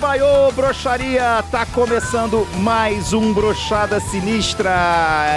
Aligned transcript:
Datebaiô, 0.00 0.50
broxaria, 0.52 1.42
tá 1.50 1.66
começando 1.66 2.46
mais 2.62 3.12
um 3.12 3.34
Brochada 3.34 4.00
Sinistra. 4.00 4.70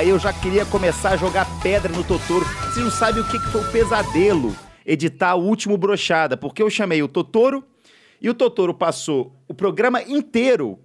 Eu 0.05 0.18
já 0.18 0.32
queria 0.32 0.66
começar 0.66 1.09
a 1.09 1.18
jogar 1.18 1.45
pedra 1.62 1.91
no 1.91 2.02
Totoro. 2.02 2.45
Vocês 2.45 2.77
não 2.86 2.89
sabem 2.89 3.21
o 3.21 3.27
que 3.27 3.38
que 3.38 3.48
foi 3.49 3.59
o 3.59 3.71
pesadelo 3.73 4.55
editar 4.85 5.35
o 5.35 5.44
último 5.44 5.76
Brochada, 5.77 6.38
porque 6.38 6.63
eu 6.63 6.70
chamei 6.70 7.04
o 7.04 7.09
Totoro 7.09 7.62
e 8.21 8.30
o 8.30 8.34
Totoro 8.34 8.73
passou 8.73 9.35
o 9.49 9.54
programa 9.54 10.02
inteiro. 10.02 10.80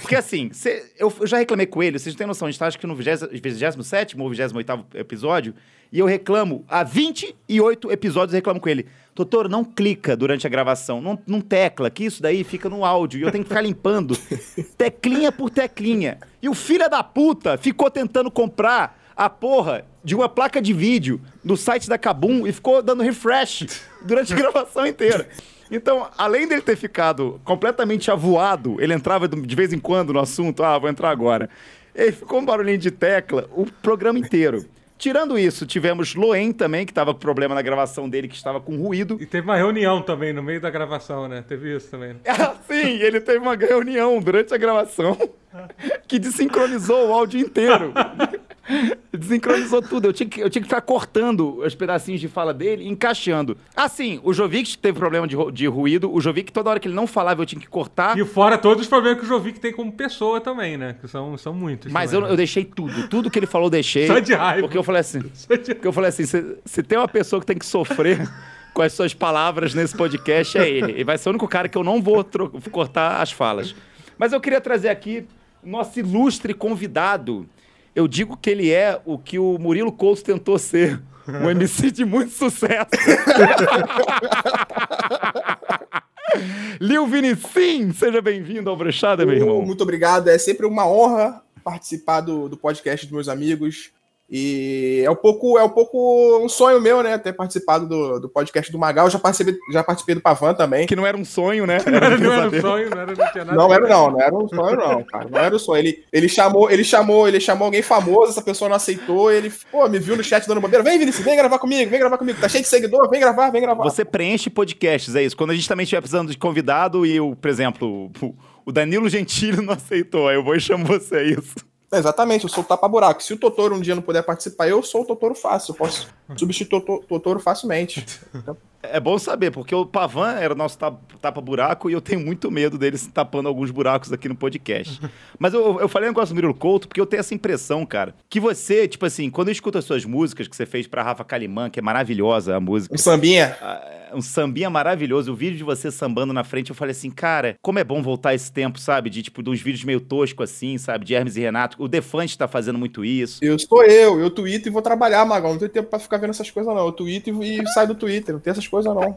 Porque 0.00 0.16
assim, 0.16 0.50
cê- 0.54 0.90
eu, 0.98 1.12
eu 1.20 1.26
já 1.26 1.36
reclamei 1.36 1.66
com 1.66 1.82
ele, 1.82 1.98
vocês 1.98 2.14
não 2.14 2.18
têm 2.18 2.26
noção, 2.26 2.48
a 2.48 2.50
gente 2.50 2.58
tá 2.58 2.68
acho 2.68 2.78
que 2.78 2.86
no 2.86 2.94
27 2.94 4.16
ou 4.18 4.30
28 4.30 4.86
episódio, 4.94 5.54
e 5.92 5.98
eu 5.98 6.06
reclamo, 6.06 6.64
há 6.68 6.82
28 6.84 7.90
episódios 7.92 8.32
eu 8.32 8.38
reclamo 8.38 8.60
com 8.60 8.68
ele. 8.68 8.86
Totoro, 9.14 9.48
não 9.48 9.64
clica 9.64 10.16
durante 10.16 10.46
a 10.46 10.50
gravação, 10.50 11.00
não, 11.00 11.18
não 11.26 11.40
tecla, 11.40 11.90
que 11.90 12.04
isso 12.04 12.22
daí 12.22 12.44
fica 12.44 12.68
no 12.68 12.84
áudio, 12.84 13.20
e 13.20 13.22
eu 13.22 13.30
tenho 13.30 13.44
que 13.44 13.48
ficar 13.48 13.60
limpando, 13.60 14.16
teclinha 14.78 15.32
por 15.32 15.50
teclinha. 15.50 16.18
E 16.40 16.48
o 16.48 16.54
filho 16.54 16.88
da 16.88 17.02
puta 17.02 17.58
ficou 17.58 17.90
tentando 17.90 18.30
comprar 18.30 18.98
a 19.16 19.28
porra 19.28 19.84
de 20.02 20.14
uma 20.14 20.28
placa 20.28 20.62
de 20.62 20.72
vídeo 20.72 21.20
no 21.44 21.56
site 21.56 21.88
da 21.88 21.98
Kabum 21.98 22.46
e 22.46 22.52
ficou 22.52 22.82
dando 22.82 23.02
refresh 23.02 23.66
durante 24.02 24.32
a 24.32 24.36
gravação 24.36 24.86
inteira. 24.86 25.28
Então, 25.70 26.08
além 26.16 26.48
dele 26.48 26.62
ter 26.62 26.76
ficado 26.76 27.40
completamente 27.44 28.10
avoado, 28.10 28.80
ele 28.80 28.94
entrava 28.94 29.28
de 29.28 29.56
vez 29.56 29.72
em 29.72 29.78
quando 29.78 30.12
no 30.12 30.18
assunto, 30.18 30.64
ah, 30.64 30.78
vou 30.78 30.88
entrar 30.88 31.10
agora. 31.10 31.48
Ele 31.94 32.12
ficou 32.12 32.40
um 32.40 32.44
barulhinho 32.44 32.78
de 32.78 32.90
tecla 32.90 33.48
o 33.52 33.66
programa 33.66 34.18
inteiro. 34.18 34.64
Tirando 35.00 35.38
isso, 35.38 35.64
tivemos 35.64 36.14
Loen 36.14 36.52
também, 36.52 36.84
que 36.84 36.92
estava 36.92 37.14
com 37.14 37.20
problema 37.20 37.54
na 37.54 37.62
gravação 37.62 38.06
dele, 38.06 38.28
que 38.28 38.36
estava 38.36 38.60
com 38.60 38.76
ruído. 38.76 39.16
E 39.18 39.24
teve 39.24 39.46
uma 39.46 39.56
reunião 39.56 40.02
também 40.02 40.30
no 40.30 40.42
meio 40.42 40.60
da 40.60 40.68
gravação, 40.68 41.26
né? 41.26 41.42
Teve 41.48 41.74
isso 41.74 41.90
também. 41.90 42.10
né? 42.10 42.16
Ah, 42.28 42.54
sim, 42.68 42.98
ele 43.00 43.18
teve 43.18 43.38
uma 43.38 43.56
reunião 43.56 44.20
durante 44.20 44.52
a 44.52 44.58
gravação 44.58 45.16
que 46.06 46.18
desincronizou 46.18 47.08
o 47.08 47.14
áudio 47.14 47.40
inteiro. 47.40 47.94
Desincronizou 49.12 49.82
tudo. 49.82 50.06
Eu 50.08 50.12
tinha, 50.12 50.28
que, 50.28 50.40
eu 50.40 50.48
tinha 50.48 50.62
que 50.62 50.68
ficar 50.68 50.80
cortando 50.80 51.58
os 51.64 51.74
pedacinhos 51.74 52.20
de 52.20 52.28
fala 52.28 52.54
dele 52.54 52.84
e 52.84 52.88
encaixando. 52.88 53.56
Assim, 53.74 54.20
o 54.22 54.32
Jovic 54.32 54.78
teve 54.78 54.98
problema 54.98 55.26
de, 55.26 55.36
de 55.52 55.66
ruído. 55.66 56.12
O 56.12 56.20
Jovic, 56.20 56.52
toda 56.52 56.70
hora 56.70 56.80
que 56.80 56.88
ele 56.88 56.94
não 56.94 57.06
falava, 57.06 57.42
eu 57.42 57.46
tinha 57.46 57.60
que 57.60 57.66
cortar. 57.68 58.16
E 58.18 58.24
fora 58.24 58.56
todos 58.56 58.82
os 58.84 58.88
problemas 58.88 59.18
que 59.20 59.24
o 59.24 59.28
Jovic 59.28 59.58
tem 59.60 59.72
como 59.72 59.92
pessoa 59.92 60.40
também, 60.40 60.76
né? 60.76 60.96
Que 61.00 61.08
são, 61.08 61.36
são 61.36 61.52
muitos. 61.52 61.90
Mas 61.92 62.12
eu, 62.12 62.20
também, 62.20 62.32
eu 62.32 62.36
deixei 62.36 62.64
tudo. 62.64 63.08
Tudo 63.08 63.30
que 63.30 63.38
ele 63.38 63.46
falou, 63.46 63.68
deixei. 63.68 64.06
Só 64.06 64.18
de 64.18 64.34
raiva. 64.34 64.62
Porque 64.62 64.78
eu 64.78 64.82
falei 64.82 65.00
assim. 65.00 65.20
De- 65.50 65.74
Porque 65.74 65.88
eu 65.88 65.92
falei 65.92 66.08
assim: 66.10 66.24
se, 66.24 66.56
se 66.64 66.82
tem 66.82 66.96
uma 66.98 67.08
pessoa 67.08 67.40
que 67.40 67.46
tem 67.46 67.58
que 67.58 67.66
sofrer 67.66 68.28
com 68.72 68.82
as 68.82 68.92
suas 68.92 69.12
palavras 69.12 69.74
nesse 69.74 69.96
podcast, 69.96 70.56
é 70.56 70.68
ele. 70.68 70.92
Ele 70.92 71.04
vai 71.04 71.18
ser 71.18 71.28
o 71.28 71.30
único 71.30 71.48
cara 71.48 71.68
que 71.68 71.76
eu 71.76 71.82
não 71.84 72.00
vou 72.00 72.24
cortar 72.70 73.20
as 73.20 73.32
falas. 73.32 73.74
Mas 74.16 74.32
eu 74.32 74.40
queria 74.40 74.60
trazer 74.60 74.88
aqui 74.90 75.26
o 75.62 75.68
nosso 75.68 75.98
ilustre 75.98 76.54
convidado. 76.54 77.46
Eu 77.94 78.06
digo 78.06 78.36
que 78.36 78.50
ele 78.50 78.70
é 78.70 79.00
o 79.04 79.18
que 79.18 79.38
o 79.38 79.58
Murilo 79.58 79.92
Couto 79.92 80.22
tentou 80.22 80.58
ser. 80.58 81.00
Um 81.26 81.50
MC 81.50 81.90
de 81.90 82.04
muito 82.04 82.32
sucesso. 82.32 82.90
Lil 86.80 87.06
Vinicim, 87.06 87.92
seja 87.92 88.22
bem-vindo 88.22 88.70
ao 88.70 88.76
Brechada, 88.76 89.26
meu 89.26 89.34
irmão. 89.34 89.62
Muito 89.62 89.82
obrigado. 89.82 90.28
É 90.28 90.38
sempre 90.38 90.66
uma 90.66 90.86
honra 90.86 91.42
participar 91.62 92.20
do, 92.20 92.48
do 92.48 92.56
podcast 92.56 93.06
dos 93.06 93.12
meus 93.12 93.28
amigos. 93.28 93.90
E 94.32 95.02
é 95.04 95.10
um 95.10 95.16
pouco, 95.16 95.58
é 95.58 95.64
um 95.64 95.68
pouco 95.68 96.38
um 96.40 96.48
sonho 96.48 96.80
meu, 96.80 97.02
né? 97.02 97.18
Ter 97.18 97.32
participado 97.32 97.88
do, 97.88 98.20
do 98.20 98.28
podcast 98.28 98.70
do 98.70 98.78
Magal. 98.78 99.10
Já 99.10 99.18
participei, 99.18 99.56
já 99.72 99.82
participei 99.82 100.14
do 100.14 100.20
Pavan 100.20 100.54
também. 100.54 100.86
Que 100.86 100.94
não 100.94 101.04
era 101.04 101.16
um 101.16 101.24
sonho, 101.24 101.66
né? 101.66 101.78
Não 101.84 101.94
era, 101.98 102.16
não 102.16 102.32
era 102.32 102.48
um 102.48 102.60
sonho, 102.60 102.90
não 102.90 103.00
era, 103.00 103.12
não. 103.44 103.54
Não 103.54 103.74
era 103.74 103.88
não, 103.88 104.10
não 104.12 104.20
era 104.20 104.34
um 104.34 104.48
sonho 104.48 104.76
não, 104.76 105.02
cara. 105.02 105.28
Não 105.28 105.38
era 105.40 105.56
um 105.56 105.58
sonho. 105.58 105.78
Ele, 105.80 106.04
ele 106.12 106.28
chamou, 106.28 106.70
ele 106.70 106.84
chamou, 106.84 107.26
ele 107.26 107.40
chamou 107.40 107.64
alguém 107.66 107.82
famoso, 107.82 108.30
essa 108.30 108.42
pessoa 108.42 108.68
não 108.68 108.76
aceitou, 108.76 109.32
ele, 109.32 109.52
pô, 109.70 109.88
me 109.88 109.98
viu 109.98 110.16
no 110.16 110.22
chat 110.22 110.46
dando 110.46 110.60
bobeira. 110.60 110.84
Vem, 110.84 110.96
Vinícius, 110.98 111.24
vem 111.24 111.36
gravar 111.36 111.58
comigo, 111.58 111.90
vem 111.90 111.98
gravar 111.98 112.16
comigo. 112.16 112.40
Tá 112.40 112.48
cheio 112.48 112.62
de 112.62 112.70
seguidor, 112.70 113.10
vem 113.10 113.18
gravar, 113.20 113.50
vem 113.50 113.60
gravar. 113.62 113.82
Você 113.82 114.04
preenche 114.04 114.48
podcasts, 114.48 115.16
é 115.16 115.24
isso. 115.24 115.36
Quando 115.36 115.50
a 115.50 115.54
gente 115.54 115.68
também 115.68 115.82
estiver 115.82 116.00
precisando 116.00 116.30
de 116.30 116.38
convidado 116.38 117.04
e, 117.04 117.18
o, 117.20 117.34
por 117.34 117.50
exemplo, 117.50 118.10
o- 118.22 118.34
o 118.64 118.70
Danilo 118.70 119.08
Gentili 119.08 119.56
não 119.64 119.74
aceitou, 119.74 120.28
aí 120.28 120.36
eu 120.36 120.44
vou 120.44 120.54
e 120.54 120.60
chamo 120.60 120.84
você, 120.84 121.16
é 121.16 121.24
isso. 121.24 121.54
Exatamente, 121.92 122.44
eu 122.44 122.48
sou 122.50 122.62
o 122.62 122.66
tapa-buraco. 122.66 123.22
Se 123.22 123.32
o 123.34 123.36
Totoro 123.38 123.74
um 123.74 123.80
dia 123.80 123.94
não 123.96 124.02
puder 124.02 124.22
participar, 124.22 124.68
eu 124.68 124.80
sou 124.82 125.02
o 125.02 125.04
Totoro 125.04 125.34
fácil. 125.34 125.72
Eu 125.72 125.76
posso 125.76 126.08
substituir 126.36 126.78
o 126.78 126.80
Toto- 126.80 127.06
Totoro 127.06 127.40
facilmente. 127.40 128.06
É 128.82 128.98
bom 128.98 129.18
saber, 129.18 129.50
porque 129.50 129.74
o 129.74 129.84
Pavan 129.84 130.32
era 130.32 130.54
o 130.54 130.56
nosso 130.56 130.78
ta- 130.78 130.94
tapa-buraco 131.20 131.90
e 131.90 131.92
eu 131.92 132.00
tenho 132.00 132.20
muito 132.20 132.50
medo 132.50 132.78
dele 132.78 132.96
se 132.96 133.10
tapando 133.10 133.48
alguns 133.48 133.70
buracos 133.70 134.12
aqui 134.12 134.28
no 134.28 134.34
podcast. 134.34 135.00
Mas 135.38 135.52
eu, 135.52 135.78
eu 135.80 135.88
falei 135.88 136.08
um 136.08 136.12
negócio 136.12 136.34
do 136.34 136.36
Murilo 136.36 136.54
Couto 136.54 136.88
porque 136.88 137.00
eu 137.00 137.06
tenho 137.06 137.20
essa 137.20 137.34
impressão, 137.34 137.84
cara, 137.84 138.14
que 138.28 138.40
você, 138.40 138.88
tipo 138.88 139.04
assim, 139.04 139.28
quando 139.28 139.48
eu 139.48 139.52
escuto 139.52 139.76
as 139.76 139.84
suas 139.84 140.04
músicas 140.04 140.48
que 140.48 140.56
você 140.56 140.64
fez 140.64 140.86
pra 140.86 141.02
Rafa 141.02 141.24
Kalimann, 141.24 141.68
que 141.70 141.78
é 141.78 141.82
maravilhosa 141.82 142.56
a 142.56 142.60
música, 142.60 142.94
Um 142.94 142.98
sambinha. 142.98 143.56
Ah, 143.60 144.10
um 144.14 144.20
sambinha 144.20 144.68
maravilhoso. 144.68 145.32
O 145.32 145.36
vídeo 145.36 145.56
de 145.58 145.62
você 145.62 145.88
sambando 145.90 146.32
na 146.32 146.42
frente, 146.42 146.70
eu 146.70 146.74
falei 146.74 146.90
assim, 146.92 147.10
cara, 147.10 147.54
como 147.62 147.78
é 147.78 147.84
bom 147.84 148.02
voltar 148.02 148.34
esse 148.34 148.50
tempo, 148.52 148.78
sabe? 148.80 149.08
De, 149.10 149.22
tipo, 149.22 149.40
de 149.42 149.50
uns 149.50 149.60
vídeos 149.60 149.84
meio 149.84 150.00
toscos 150.00 150.50
assim, 150.50 150.78
sabe? 150.78 151.04
De 151.04 151.14
Hermes 151.14 151.36
e 151.36 151.40
Renato. 151.40 151.76
O 151.80 151.86
Defante 151.86 152.36
tá 152.36 152.48
fazendo 152.48 152.78
muito 152.78 153.04
isso. 153.04 153.38
Eu 153.44 153.56
sou 153.58 153.84
eu, 153.84 154.18
eu 154.20 154.30
tweeto 154.30 154.66
e 154.68 154.70
vou 154.70 154.82
trabalhar, 154.82 155.24
Magão. 155.24 155.52
Não 155.52 155.58
tenho 155.58 155.70
tempo 155.70 155.88
pra 155.90 155.98
ficar 156.00 156.16
vendo 156.16 156.30
essas 156.30 156.50
coisas, 156.50 156.74
não. 156.74 156.84
Eu 156.86 156.92
tweeto 156.92 157.30
e, 157.42 157.60
e 157.60 157.66
saio 157.68 157.88
do 157.88 157.94
Twitter. 157.94 158.32
Não 158.34 158.40
tem 158.40 158.50
essas 158.50 158.66
coisas, 158.70 158.94
não. 158.94 159.14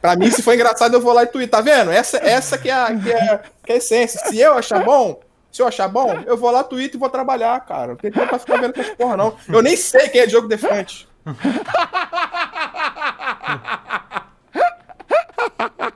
Pra 0.00 0.16
mim, 0.16 0.30
se 0.30 0.42
for 0.42 0.54
engraçado, 0.54 0.94
eu 0.94 1.00
vou 1.00 1.12
lá 1.12 1.22
e 1.22 1.26
tweet. 1.26 1.50
Tá 1.50 1.60
vendo? 1.60 1.90
Essa, 1.90 2.18
essa 2.18 2.58
que, 2.58 2.68
é 2.68 2.72
a, 2.72 2.94
que, 2.94 3.10
é, 3.10 3.40
que 3.64 3.72
é 3.72 3.74
a 3.74 3.78
essência. 3.78 4.20
Se 4.26 4.38
eu 4.38 4.54
achar 4.54 4.84
bom, 4.84 5.20
se 5.50 5.62
eu 5.62 5.66
achar 5.66 5.88
bom, 5.88 6.22
eu 6.26 6.36
vou 6.36 6.50
lá, 6.50 6.62
tweet 6.62 6.94
e 6.94 6.98
vou 6.98 7.08
trabalhar, 7.08 7.58
cara. 7.60 7.88
Não 7.88 7.96
tem 7.96 8.12
tempo 8.12 8.28
pra 8.28 8.38
ficar 8.38 8.60
vendo 8.60 8.78
essas 8.78 8.94
porra, 8.94 9.16
não. 9.16 9.34
Eu 9.48 9.62
nem 9.62 9.76
sei 9.76 10.08
quem 10.08 10.20
é 10.20 10.26
Diogo 10.26 10.46
Defante. 10.46 11.08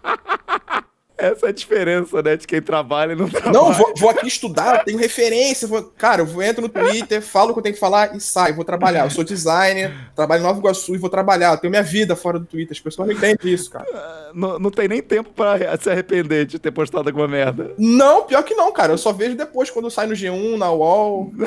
Essa 1.19 1.47
é 1.47 1.49
a 1.49 1.53
diferença, 1.53 2.23
né? 2.23 2.37
De 2.37 2.47
quem 2.47 2.62
trabalha 2.62 3.12
e 3.12 3.17
não 3.17 3.29
trabalha. 3.29 3.53
Não, 3.53 3.73
vou, 3.73 3.93
vou 3.97 4.09
aqui 4.09 4.29
estudar, 4.29 4.84
tenho 4.84 4.97
referência. 4.97 5.67
Vou, 5.67 5.83
cara, 5.83 6.23
eu 6.23 6.27
vou, 6.27 6.41
entro 6.41 6.62
no 6.62 6.69
Twitter, 6.69 7.21
falo 7.21 7.51
o 7.51 7.53
que 7.55 7.59
eu 7.59 7.62
tenho 7.65 7.75
que 7.75 7.81
falar 7.81 8.15
e 8.15 8.21
saio. 8.21 8.55
Vou 8.55 8.65
trabalhar. 8.65 9.05
Eu 9.05 9.11
sou 9.11 9.25
designer, 9.25 9.93
trabalho 10.15 10.41
em 10.41 10.45
Nova 10.45 10.61
Iguaçu 10.61 10.95
e 10.95 10.99
vou 10.99 11.11
trabalhar. 11.11 11.51
Eu 11.51 11.59
tenho 11.59 11.73
minha 11.73 11.83
vida 11.83 12.15
fora 12.15 12.39
do 12.39 12.47
Twitter. 12.47 12.77
As 12.77 12.81
pessoas 12.81 13.09
não 13.09 13.15
entendem 13.17 13.53
isso, 13.53 13.69
cara. 13.69 13.84
Não, 14.33 14.61
não 14.61 14.71
tem 14.71 14.87
nem 14.87 15.03
tempo 15.03 15.31
pra 15.31 15.77
se 15.77 15.91
arrepender 15.91 16.47
de 16.47 16.56
ter 16.56 16.71
postado 16.71 17.09
alguma 17.09 17.27
merda. 17.27 17.73
Não, 17.77 18.23
pior 18.23 18.45
que 18.45 18.55
não, 18.55 18.71
cara. 18.73 18.93
Eu 18.93 18.99
só 18.99 19.12
vejo 19.12 19.35
depois, 19.35 19.71
quando 19.71 19.91
sai 19.91 20.06
no 20.06 20.15
G1, 20.15 20.56
na 20.56 20.71
UOL. 20.71 21.33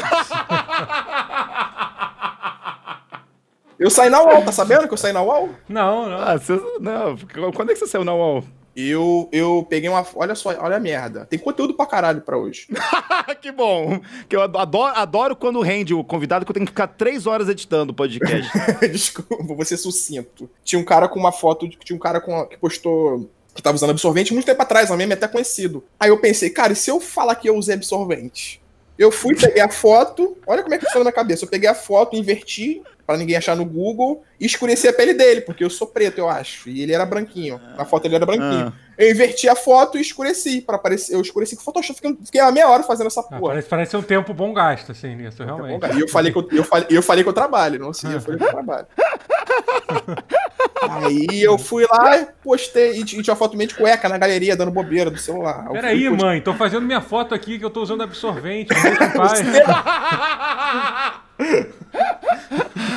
Eu 3.80 3.90
saí 3.90 4.12
na 4.12 4.22
UOL, 4.22 4.44
tá 4.44 4.52
sabendo 4.52 4.88
que 4.88 4.94
eu 4.94 4.98
saí 4.98 5.12
na 5.12 5.24
UOL? 5.24 5.50
Não, 5.68 6.08
não. 6.08 6.18
Ah, 6.20 6.38
você, 6.38 6.53
não. 6.80 7.18
Quando 7.52 7.72
é 7.72 7.74
que 7.74 7.80
você 7.80 7.88
saiu 7.88 8.06
na 8.06 8.14
UOL? 8.14 8.44
Eu, 8.76 9.28
eu 9.32 9.66
peguei 9.70 9.90
uma. 9.90 10.06
Olha 10.16 10.34
só, 10.34 10.50
olha 10.59 10.78
a 10.78 10.80
merda. 10.80 11.26
Tem 11.26 11.38
conteúdo 11.38 11.74
pra 11.74 11.86
caralho 11.86 12.22
pra 12.22 12.38
hoje. 12.38 12.68
que 13.42 13.52
bom. 13.52 14.00
Que 14.30 14.36
eu 14.36 14.42
adoro, 14.42 14.96
adoro 14.96 15.36
quando 15.36 15.59
rende 15.62 15.94
o 15.94 16.04
convidado, 16.04 16.46
que 16.46 16.52
eu 16.52 16.54
tenho 16.54 16.66
que 16.66 16.72
ficar 16.72 16.88
três 16.88 17.28
horas 17.28 17.50
editando 17.50 17.92
o 17.92 17.96
podcast. 17.96 18.50
Desculpa, 18.90 19.44
vou 19.44 19.66
ser 19.66 19.78
sucinto. 19.78 20.50
Tinha 20.64 20.79
um 20.79 20.85
cara 20.85 21.08
com 21.09 21.20
uma 21.20 21.32
foto, 21.32 21.68
de- 21.68 21.78
tinha 21.78 21.96
um 21.96 22.00
cara 22.00 22.22
com, 22.22 22.46
que 22.46 22.58
postou 22.58 23.29
que 23.53 23.62
tava 23.62 23.76
usando 23.76 23.90
absorvente 23.90 24.32
muito 24.34 24.46
tempo 24.46 24.62
atrás, 24.62 24.90
um 24.90 24.96
meme 24.96 25.12
até 25.14 25.28
conhecido. 25.28 25.84
Aí 26.00 26.09
eu 26.09 26.17
pensei, 26.17 26.50
cara, 26.50 26.72
e 26.72 26.76
se 26.76 26.90
eu 26.90 27.02
falar 27.02 27.35
que 27.35 27.50
eu 27.50 27.58
usei 27.58 27.76
absorvente? 27.76 28.60
Eu 29.02 29.09
fui, 29.09 29.36
peguei 29.36 29.59
a 29.64 29.68
foto, 29.68 30.38
olha 30.46 30.62
como 30.62 30.76
é 30.76 30.78
que 30.78 30.86
funciona 30.86 31.06
na 31.06 31.12
cabeça. 31.12 31.44
Eu 31.44 31.50
peguei 31.50 31.68
a 31.68 31.74
foto, 31.74 32.16
inverti, 32.16 32.84
pra 33.03 33.18
ninguém 33.18 33.36
achar 33.36 33.56
no 33.56 33.66
Google, 33.66 34.24
e 34.40 34.46
escureci 34.46 34.88
a 34.88 34.94
pele 34.94 35.16
dele, 35.16 35.42
porque 35.42 35.64
eu 35.64 35.72
sou 35.72 35.88
preto, 35.88 36.20
eu 36.20 36.30
acho. 36.30 36.70
E 36.70 36.84
ele 36.84 36.94
era 36.94 37.03
branquinho. 37.03 37.59
Na 37.76 37.84
foto 37.84 38.06
ele 38.06 38.14
era 38.16 38.28
branquinho. 38.28 38.68
Ah. 38.68 38.74
Eu 38.96 39.09
inverti 39.09 39.50
a 39.50 39.56
foto 39.56 39.98
e 39.98 40.02
escureci, 40.02 40.62
para 40.62 40.76
aparecer. 40.76 41.16
Eu 41.16 41.22
escureci 41.22 41.56
com 41.56 41.64
Photoshop, 41.64 41.96
fiquei, 41.96 42.16
fiquei 42.24 42.42
uma 42.42 42.52
meia 42.52 42.70
hora 42.70 42.84
fazendo 42.84 43.08
essa 43.08 43.22
Ah, 43.22 43.24
porra. 43.24 43.53
parece, 43.53 43.68
parece 43.68 43.90
ser 43.92 43.98
um 43.98 44.03
tempo 44.03 44.36
bom 44.36 44.53
gasto, 44.53 44.92
assim, 44.92 45.16
nisso, 45.16 45.44
realmente. 45.44 45.84
E 45.98 46.00
eu 46.02 46.08
falei 46.08 46.32
que 46.32 46.38
eu, 46.38 46.48
eu, 46.52 46.64
falei, 46.64 46.88
eu 46.92 47.02
falei 47.02 47.24
que 47.24 47.30
eu 47.30 47.34
trabalho, 47.34 47.80
não 47.80 47.94
sei, 47.94 48.14
eu 48.14 48.22
falei 48.22 48.38
que 48.38 48.46
eu 48.46 48.50
trabalho. 48.52 48.86
Aí 50.81 51.43
eu 51.43 51.57
fui 51.59 51.85
lá 51.89 52.17
e 52.17 52.25
postei, 52.43 52.99
e 52.99 53.05
tinha 53.05 53.22
uma 53.22 53.35
foto 53.35 53.55
minha 53.55 53.67
de 53.67 53.75
cueca 53.75 54.09
na 54.09 54.17
galeria, 54.17 54.55
dando 54.55 54.72
bobeira 54.72 55.11
do 55.11 55.17
celular. 55.17 55.66
Eu 55.67 55.73
Peraí, 55.73 56.09
postei- 56.09 56.25
mãe, 56.25 56.41
tô 56.41 56.53
fazendo 56.55 56.81
minha 56.85 57.01
foto 57.01 57.35
aqui 57.35 57.59
que 57.59 57.66
eu 57.66 57.69
tô 57.69 57.81
usando 57.83 58.01
absorvente. 58.01 58.73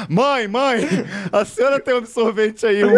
Mãe, 0.08 0.46
mãe, 0.46 0.86
a 1.32 1.44
senhora 1.46 1.80
tem 1.80 1.94
um 1.94 1.98
absorvente 1.98 2.66
aí, 2.66 2.84
um, 2.84 2.90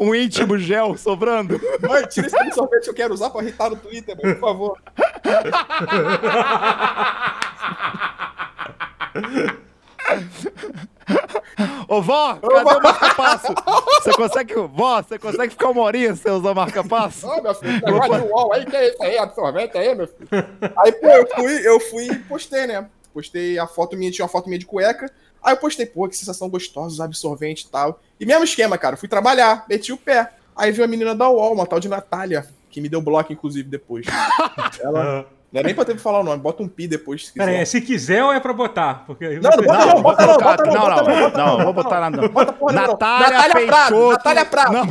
um 0.00 0.12
íntimo 0.14 0.58
gel 0.58 0.96
sobrando? 0.96 1.60
Mãe, 1.88 2.04
tira 2.06 2.26
esse 2.26 2.52
sorvete 2.52 2.84
que 2.84 2.90
eu 2.90 2.94
quero 2.94 3.14
usar 3.14 3.30
pra 3.30 3.42
irritar 3.42 3.70
no 3.70 3.76
Twitter, 3.76 4.16
mãe, 4.20 4.34
por 4.34 4.40
favor. 4.40 4.76
Ô, 11.88 12.02
vó, 12.02 12.34
cadê 12.36 12.76
o 12.76 12.82
marca-passo? 12.82 13.54
Você 14.02 14.12
consegue, 14.12 14.54
vó, 14.54 15.02
você 15.02 15.18
consegue 15.18 15.50
ficar 15.50 15.70
uma 15.70 15.82
horinha 15.82 16.14
sem 16.14 16.32
usar 16.32 16.50
o 16.50 16.54
marca-passo? 16.54 17.26
Ô, 17.26 17.42
meu 17.42 17.54
filho, 17.54 17.80
negócio 17.84 18.14
de 18.14 18.28
UOL 18.28 18.52
aí, 18.52 18.66
que 18.66 18.76
é 18.76 18.88
isso 18.88 19.02
aí, 19.02 19.18
absorvente 19.18 19.78
aí, 19.78 19.94
meu 19.94 20.08
filho. 20.08 20.28
Aí, 20.78 20.92
pô, 20.92 21.06
eu 21.06 21.26
fui, 21.34 21.66
eu 21.66 21.80
fui 21.80 22.06
e 22.06 22.18
postei, 22.20 22.66
né? 22.66 22.88
Postei 23.14 23.58
a 23.58 23.66
foto 23.66 23.96
minha, 23.96 24.10
tinha 24.10 24.24
uma 24.24 24.30
foto 24.30 24.46
minha 24.46 24.58
de 24.58 24.66
cueca. 24.66 25.10
Aí 25.42 25.52
eu 25.52 25.56
postei, 25.56 25.86
pô, 25.86 26.08
que 26.08 26.16
sensação 26.16 26.50
gostosa, 26.50 27.04
absorvente 27.04 27.64
e 27.64 27.68
tal. 27.68 28.00
E 28.18 28.26
mesmo 28.26 28.44
esquema, 28.44 28.76
cara, 28.76 28.96
fui 28.96 29.08
trabalhar, 29.08 29.64
meti 29.68 29.92
o 29.92 29.96
pé. 29.96 30.32
Aí 30.54 30.72
veio 30.72 30.84
a 30.84 30.88
menina 30.88 31.14
da 31.14 31.28
UOL, 31.28 31.52
uma 31.52 31.66
tal 31.66 31.78
de 31.78 31.88
Natália, 31.88 32.46
que 32.68 32.80
me 32.80 32.88
deu 32.88 33.00
bloco, 33.00 33.32
inclusive, 33.32 33.68
depois. 33.68 34.06
Ela. 34.80 35.26
Não 35.56 35.60
é 35.60 35.64
nem 35.64 35.74
pra 35.74 35.86
ter 35.86 35.96
que 35.96 36.02
falar 36.02 36.20
o 36.20 36.22
nome, 36.22 36.42
bota 36.42 36.62
um 36.62 36.68
pi 36.68 36.86
depois, 36.86 37.28
se 37.28 37.32
quiser. 37.32 37.46
Pera 37.46 37.58
aí, 37.58 37.64
se 37.64 37.80
quiser 37.80 38.22
ou 38.22 38.30
é 38.30 38.38
pra 38.38 38.52
botar? 38.52 39.04
Porque 39.06 39.40
Não, 39.40 39.50
não 39.50 40.02
bota 40.02 40.26
não, 40.26 40.26
bota 40.26 40.26
não, 40.26 40.34
Não, 40.34 40.40
bota 40.42 40.62
não, 40.66 40.74
não, 40.74 40.86
bota 41.22 41.38
não, 41.38 41.56
não, 41.56 41.64
vou 41.64 41.72
botar 41.72 41.98
nada 42.00 42.16
não. 42.18 42.28
Bota 42.28 42.52
porra. 42.52 42.72
Natália 42.74 43.30
Natália 43.30 43.66
Prado, 43.66 43.88
Peixoto. 43.88 44.12
Natália 44.12 44.44
Prado. 44.44 44.72
Não, 44.74 44.86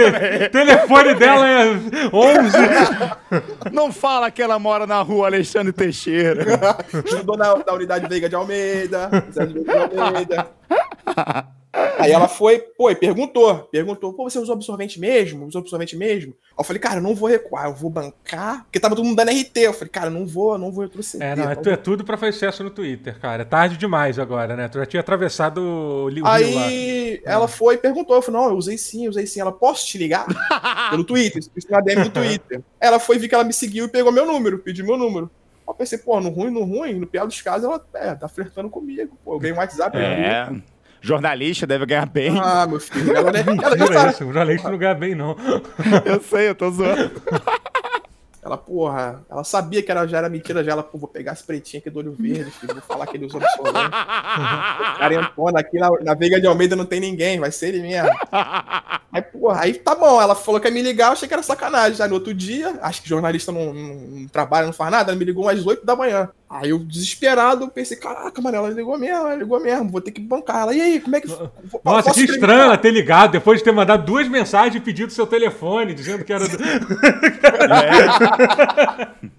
peraí, 0.00 0.48
telefone 0.50 1.14
dela 1.14 1.48
é 1.48 1.64
11. 2.12 2.56
Não 3.72 3.92
fala 3.92 4.30
que 4.30 4.40
ela 4.40 4.56
mora 4.56 4.86
na 4.86 5.02
rua 5.02 5.26
Alexandre 5.26 5.72
Teixeira. 5.72 6.44
Estudou 7.04 7.36
na, 7.36 7.56
na 7.56 7.72
unidade 7.72 8.06
Veiga 8.08 8.28
de 8.28 8.36
Almeida. 8.36 9.10
Unidade 9.12 9.52
Veiga 9.52 9.88
de 9.88 9.98
Almeida. 9.98 10.46
Aí 11.72 12.10
ela 12.10 12.26
foi, 12.26 12.58
pô, 12.58 12.90
e 12.90 12.96
perguntou. 12.96 13.68
Perguntou, 13.70 14.12
pô, 14.12 14.28
você 14.28 14.38
usou 14.38 14.54
absorvente 14.54 14.98
mesmo? 14.98 15.46
Usou 15.46 15.60
absorvente 15.60 15.96
mesmo? 15.96 16.32
Aí 16.50 16.54
eu 16.58 16.64
falei, 16.64 16.80
cara, 16.80 16.96
eu 16.96 17.02
não 17.02 17.14
vou 17.14 17.28
recuar, 17.28 17.66
eu 17.66 17.74
vou 17.74 17.88
bancar. 17.90 18.64
Porque 18.64 18.80
tava 18.80 18.96
todo 18.96 19.04
mundo 19.04 19.16
dando 19.16 19.30
RT. 19.30 19.56
Eu 19.58 19.72
falei, 19.72 19.88
cara, 19.88 20.06
eu 20.08 20.10
não 20.10 20.26
vou, 20.26 20.54
eu 20.54 20.58
não 20.58 20.72
vou 20.72 20.82
retroceder. 20.82 21.28
É, 21.28 21.36
não, 21.36 21.50
é, 21.50 21.54
não 21.54 21.62
tu- 21.62 21.70
é 21.70 21.76
tudo 21.76 22.04
pra 22.04 22.16
fazer 22.16 22.32
sucesso 22.32 22.64
no 22.64 22.70
Twitter, 22.70 23.20
cara. 23.20 23.42
É 23.42 23.44
tarde 23.44 23.76
demais 23.76 24.18
agora, 24.18 24.56
né? 24.56 24.66
Tu 24.68 24.78
já 24.78 24.86
tinha 24.86 25.00
atravessado 25.00 25.58
o 25.62 26.08
rio 26.08 26.24
lá. 26.24 26.34
Aí 26.34 27.22
ela 27.24 27.46
foi 27.46 27.74
e 27.74 27.78
perguntou. 27.78 28.16
Eu 28.16 28.22
falei, 28.22 28.40
não, 28.40 28.48
eu 28.50 28.56
usei 28.56 28.76
sim, 28.76 29.06
usei 29.06 29.26
sim. 29.26 29.40
Ela, 29.40 29.52
posso 29.52 29.86
te 29.86 29.96
ligar? 29.98 30.26
Pelo 30.90 31.04
Twitter, 31.04 31.40
isso 31.54 31.70
na 31.70 31.80
DM 31.80 32.02
do 32.04 32.10
Twitter. 32.10 32.62
Ela 32.80 32.98
foi, 32.98 33.16
vi 33.18 33.28
que 33.28 33.34
ela 33.34 33.44
me 33.44 33.52
seguiu 33.52 33.84
e 33.84 33.88
pegou 33.88 34.10
meu 34.10 34.26
número, 34.26 34.58
pediu 34.58 34.84
meu 34.84 34.96
número. 34.96 35.30
Eu 35.68 35.74
pensei, 35.74 35.98
pô, 35.98 36.20
no 36.20 36.30
ruim, 36.30 36.50
no 36.50 36.64
ruim, 36.64 36.94
no 36.94 37.06
pior 37.06 37.26
dos 37.28 37.40
casos, 37.42 37.64
ela 37.64 37.80
é, 37.94 38.12
tá 38.16 38.26
flertando 38.28 38.68
comigo. 38.68 39.16
Pô, 39.24 39.34
eu 39.34 39.38
ganhei 39.38 39.54
um 39.54 39.58
WhatsApp. 39.60 39.96
É. 39.96 40.50
Jornalista 41.00 41.66
deve 41.66 41.86
ganhar 41.86 42.06
bem. 42.06 42.38
Ah, 42.38 42.66
meu 42.66 42.78
filho, 42.80 43.16
ela, 43.16 43.30
né, 43.32 43.44
ela, 43.46 43.88
tá- 43.88 44.10
isso, 44.10 44.22
o 44.24 44.26
jornalista 44.26 44.70
não 44.70 44.78
ganha 44.78 44.94
bem, 44.94 45.14
não. 45.14 45.36
Eu 46.04 46.20
sei, 46.20 46.48
eu 46.48 46.54
tô 46.54 46.70
zoando. 46.70 47.10
ela, 48.42 48.56
porra, 48.56 49.22
ela 49.30 49.44
sabia 49.44 49.82
que 49.82 49.90
era, 49.90 50.06
já 50.06 50.18
era 50.18 50.28
mentira, 50.28 50.64
já 50.64 50.72
ela, 50.72 50.82
pô, 50.82 50.96
vou 50.98 51.08
pegar 51.08 51.32
esse 51.32 51.44
pretinho 51.44 51.80
aqui 51.80 51.90
do 51.90 51.98
olho 51.98 52.12
verde, 52.18 52.50
filho, 52.50 52.72
vou 52.74 52.82
falar 52.82 53.06
que 53.06 53.16
ele 53.16 53.26
usou 53.26 53.40
absorvente. 53.40 53.90
Carentona, 54.98 55.60
aqui 55.60 55.78
na, 55.78 55.90
na 56.02 56.14
Veiga 56.14 56.40
de 56.40 56.46
Almeida 56.46 56.74
não 56.76 56.84
tem 56.86 57.00
ninguém, 57.00 57.38
vai 57.38 57.50
ser 57.52 57.68
ele 57.68 57.82
mesmo. 57.82 58.10
Aí, 59.12 59.22
porra, 59.22 59.60
aí 59.62 59.74
tá 59.74 59.94
bom, 59.94 60.20
ela 60.20 60.34
falou 60.34 60.60
que 60.60 60.68
ia 60.68 60.72
me 60.74 60.82
ligar, 60.82 61.08
eu 61.08 61.12
achei 61.12 61.28
que 61.28 61.34
era 61.34 61.42
sacanagem. 61.42 62.00
Aí 62.02 62.08
no 62.08 62.14
outro 62.14 62.32
dia, 62.32 62.78
acho 62.82 63.02
que 63.02 63.08
jornalista 63.08 63.52
não, 63.52 63.72
não- 63.74 63.94
não 63.94 64.28
trabalha, 64.28 64.66
não 64.66 64.72
faz 64.72 64.90
nada, 64.90 65.10
ela 65.12 65.18
me 65.18 65.24
ligou 65.24 65.44
umas 65.44 65.64
8 65.66 65.84
da 65.84 65.94
manhã. 65.96 66.28
Aí 66.52 66.70
eu, 66.70 66.80
desesperado, 66.80 67.68
pensei, 67.68 67.96
caraca, 67.96 68.42
mano, 68.42 68.56
ela 68.56 68.68
ligou 68.70 68.98
mesmo, 68.98 69.14
ela 69.18 69.36
ligou 69.36 69.60
mesmo, 69.60 69.88
vou 69.88 70.00
ter 70.00 70.10
que 70.10 70.20
bancar 70.20 70.62
ela. 70.62 70.74
E 70.74 70.82
aí, 70.82 71.00
como 71.00 71.14
é 71.14 71.20
que... 71.20 71.28
Nossa, 71.84 72.12
que 72.12 72.24
estranho 72.24 72.62
ela 72.62 72.76
ter 72.76 72.90
ligado 72.90 73.30
depois 73.30 73.60
de 73.60 73.64
ter 73.64 73.70
mandado 73.70 74.04
duas 74.04 74.26
mensagens 74.26 74.74
e 74.74 74.80
pedido 74.80 75.12
seu 75.12 75.28
telefone, 75.28 75.94
dizendo 75.94 76.24
que 76.24 76.32
era. 76.32 76.48
do- 76.48 76.58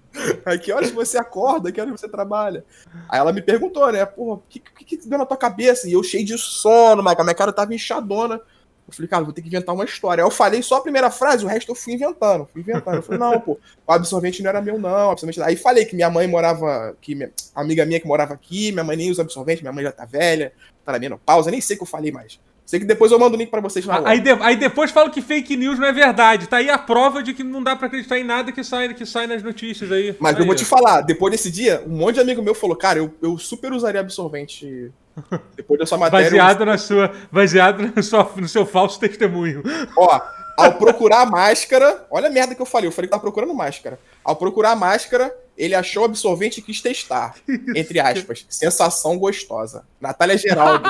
Aí 0.44 0.58
que 0.58 0.72
horas 0.72 0.90
que 0.90 0.94
você 0.96 1.18
acorda, 1.18 1.72
que 1.72 1.80
horas 1.80 2.00
você 2.00 2.08
trabalha? 2.08 2.64
Aí 3.08 3.18
ela 3.18 3.32
me 3.32 3.42
perguntou, 3.42 3.90
né? 3.90 4.04
Porra, 4.04 4.34
o 4.36 4.42
que, 4.48 4.60
que, 4.60 4.84
que 4.96 5.08
deu 5.08 5.18
na 5.18 5.26
tua 5.26 5.36
cabeça? 5.36 5.88
E 5.88 5.92
eu 5.92 6.02
cheio 6.02 6.24
de 6.24 6.36
sono, 6.38 7.02
mas 7.02 7.18
a 7.18 7.22
minha 7.22 7.34
cara 7.34 7.52
tava 7.52 7.74
inchadona. 7.74 8.40
Eu 8.86 8.94
falei, 8.94 9.08
cara, 9.08 9.24
vou 9.24 9.32
ter 9.32 9.42
que 9.42 9.48
inventar 9.48 9.74
uma 9.74 9.84
história. 9.84 10.22
Aí 10.22 10.26
eu 10.26 10.30
falei 10.30 10.62
só 10.62 10.76
a 10.76 10.80
primeira 10.80 11.10
frase, 11.10 11.44
o 11.44 11.48
resto 11.48 11.70
eu 11.70 11.74
fui 11.74 11.94
inventando. 11.94 12.48
Fui 12.52 12.60
inventando. 12.60 12.96
Eu 12.96 13.02
falei, 13.02 13.20
não, 13.20 13.40
pô, 13.40 13.58
o 13.86 13.92
absorvente 13.92 14.42
não 14.42 14.50
era 14.50 14.60
meu, 14.60 14.78
não. 14.78 15.10
Absorvente... 15.10 15.40
Aí 15.40 15.56
falei 15.56 15.84
que 15.84 15.94
minha 15.94 16.10
mãe 16.10 16.26
morava. 16.26 16.96
que 17.00 17.14
minha, 17.14 17.30
amiga 17.54 17.86
minha 17.86 18.00
que 18.00 18.06
morava 18.06 18.34
aqui, 18.34 18.72
minha 18.72 18.84
mãe 18.84 18.96
nem 18.96 19.10
usa 19.10 19.22
absorvente, 19.22 19.62
minha 19.62 19.72
mãe 19.72 19.84
já 19.84 19.92
tá 19.92 20.04
velha, 20.04 20.52
tá 20.84 20.92
na 20.92 20.98
menopausa, 20.98 21.50
nem 21.50 21.60
sei 21.60 21.76
o 21.76 21.78
que 21.78 21.82
eu 21.84 21.88
falei 21.88 22.10
mais. 22.10 22.38
Sei 22.64 22.78
que 22.80 22.86
depois 22.86 23.10
eu 23.12 23.18
mando 23.18 23.34
o 23.36 23.38
link 23.38 23.50
pra 23.50 23.60
vocês 23.60 23.84
na 23.84 24.00
Aí, 24.08 24.20
de- 24.20 24.30
aí 24.30 24.56
depois 24.56 24.90
fala 24.90 25.10
que 25.10 25.20
fake 25.20 25.56
news 25.56 25.78
não 25.78 25.86
é 25.86 25.92
verdade. 25.92 26.46
Tá 26.48 26.58
aí 26.58 26.70
a 26.70 26.78
prova 26.78 27.22
de 27.22 27.34
que 27.34 27.42
não 27.44 27.62
dá 27.62 27.74
pra 27.76 27.86
acreditar 27.88 28.18
em 28.18 28.24
nada 28.24 28.50
que 28.52 28.62
sai, 28.64 28.94
que 28.94 29.04
sai 29.04 29.26
nas 29.26 29.42
notícias 29.42 29.90
aí. 29.92 30.16
Mas 30.18 30.36
Aí, 30.36 30.42
eu 30.42 30.46
vou 30.46 30.54
te 30.54 30.64
falar, 30.64 31.02
depois 31.02 31.32
desse 31.32 31.50
dia, 31.50 31.82
um 31.86 31.96
monte 31.96 32.14
de 32.14 32.20
amigo 32.20 32.40
meu 32.40 32.54
falou, 32.54 32.76
cara, 32.76 32.98
eu, 32.98 33.12
eu 33.20 33.36
super 33.36 33.72
usaria 33.72 34.00
absorvente 34.00 34.90
depois 35.56 35.78
dessa 35.80 35.96
matéria. 35.98 36.24
eu- 36.26 36.30
Baseado, 36.30 36.64
na 36.64 36.78
sua, 36.78 37.12
baseado 37.30 37.92
na 37.94 38.02
sua, 38.02 38.30
no 38.36 38.48
seu 38.48 38.64
falso 38.64 38.98
testemunho. 38.98 39.62
Ó, 39.96 40.20
ao 40.56 40.72
procurar 40.74 41.22
a 41.22 41.26
máscara, 41.26 42.06
olha 42.10 42.28
a 42.28 42.30
merda 42.30 42.54
que 42.54 42.62
eu 42.62 42.66
falei, 42.66 42.86
eu 42.88 42.92
falei 42.92 43.06
que 43.08 43.10
tava 43.10 43.22
procurando 43.22 43.52
máscara. 43.54 43.98
Ao 44.24 44.36
procurar 44.36 44.70
a 44.72 44.76
máscara, 44.76 45.34
ele 45.56 45.74
achou 45.74 46.02
o 46.02 46.06
absorvente 46.06 46.60
e 46.60 46.62
quis 46.62 46.80
testar. 46.80 47.34
Entre 47.74 48.00
aspas, 48.00 48.46
sensação 48.50 49.18
gostosa. 49.18 49.84
Natália 50.00 50.36
Geraldo. 50.36 50.88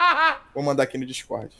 Vou 0.54 0.62
mandar 0.62 0.84
aqui 0.84 0.96
no 0.96 1.04
Discord. 1.04 1.50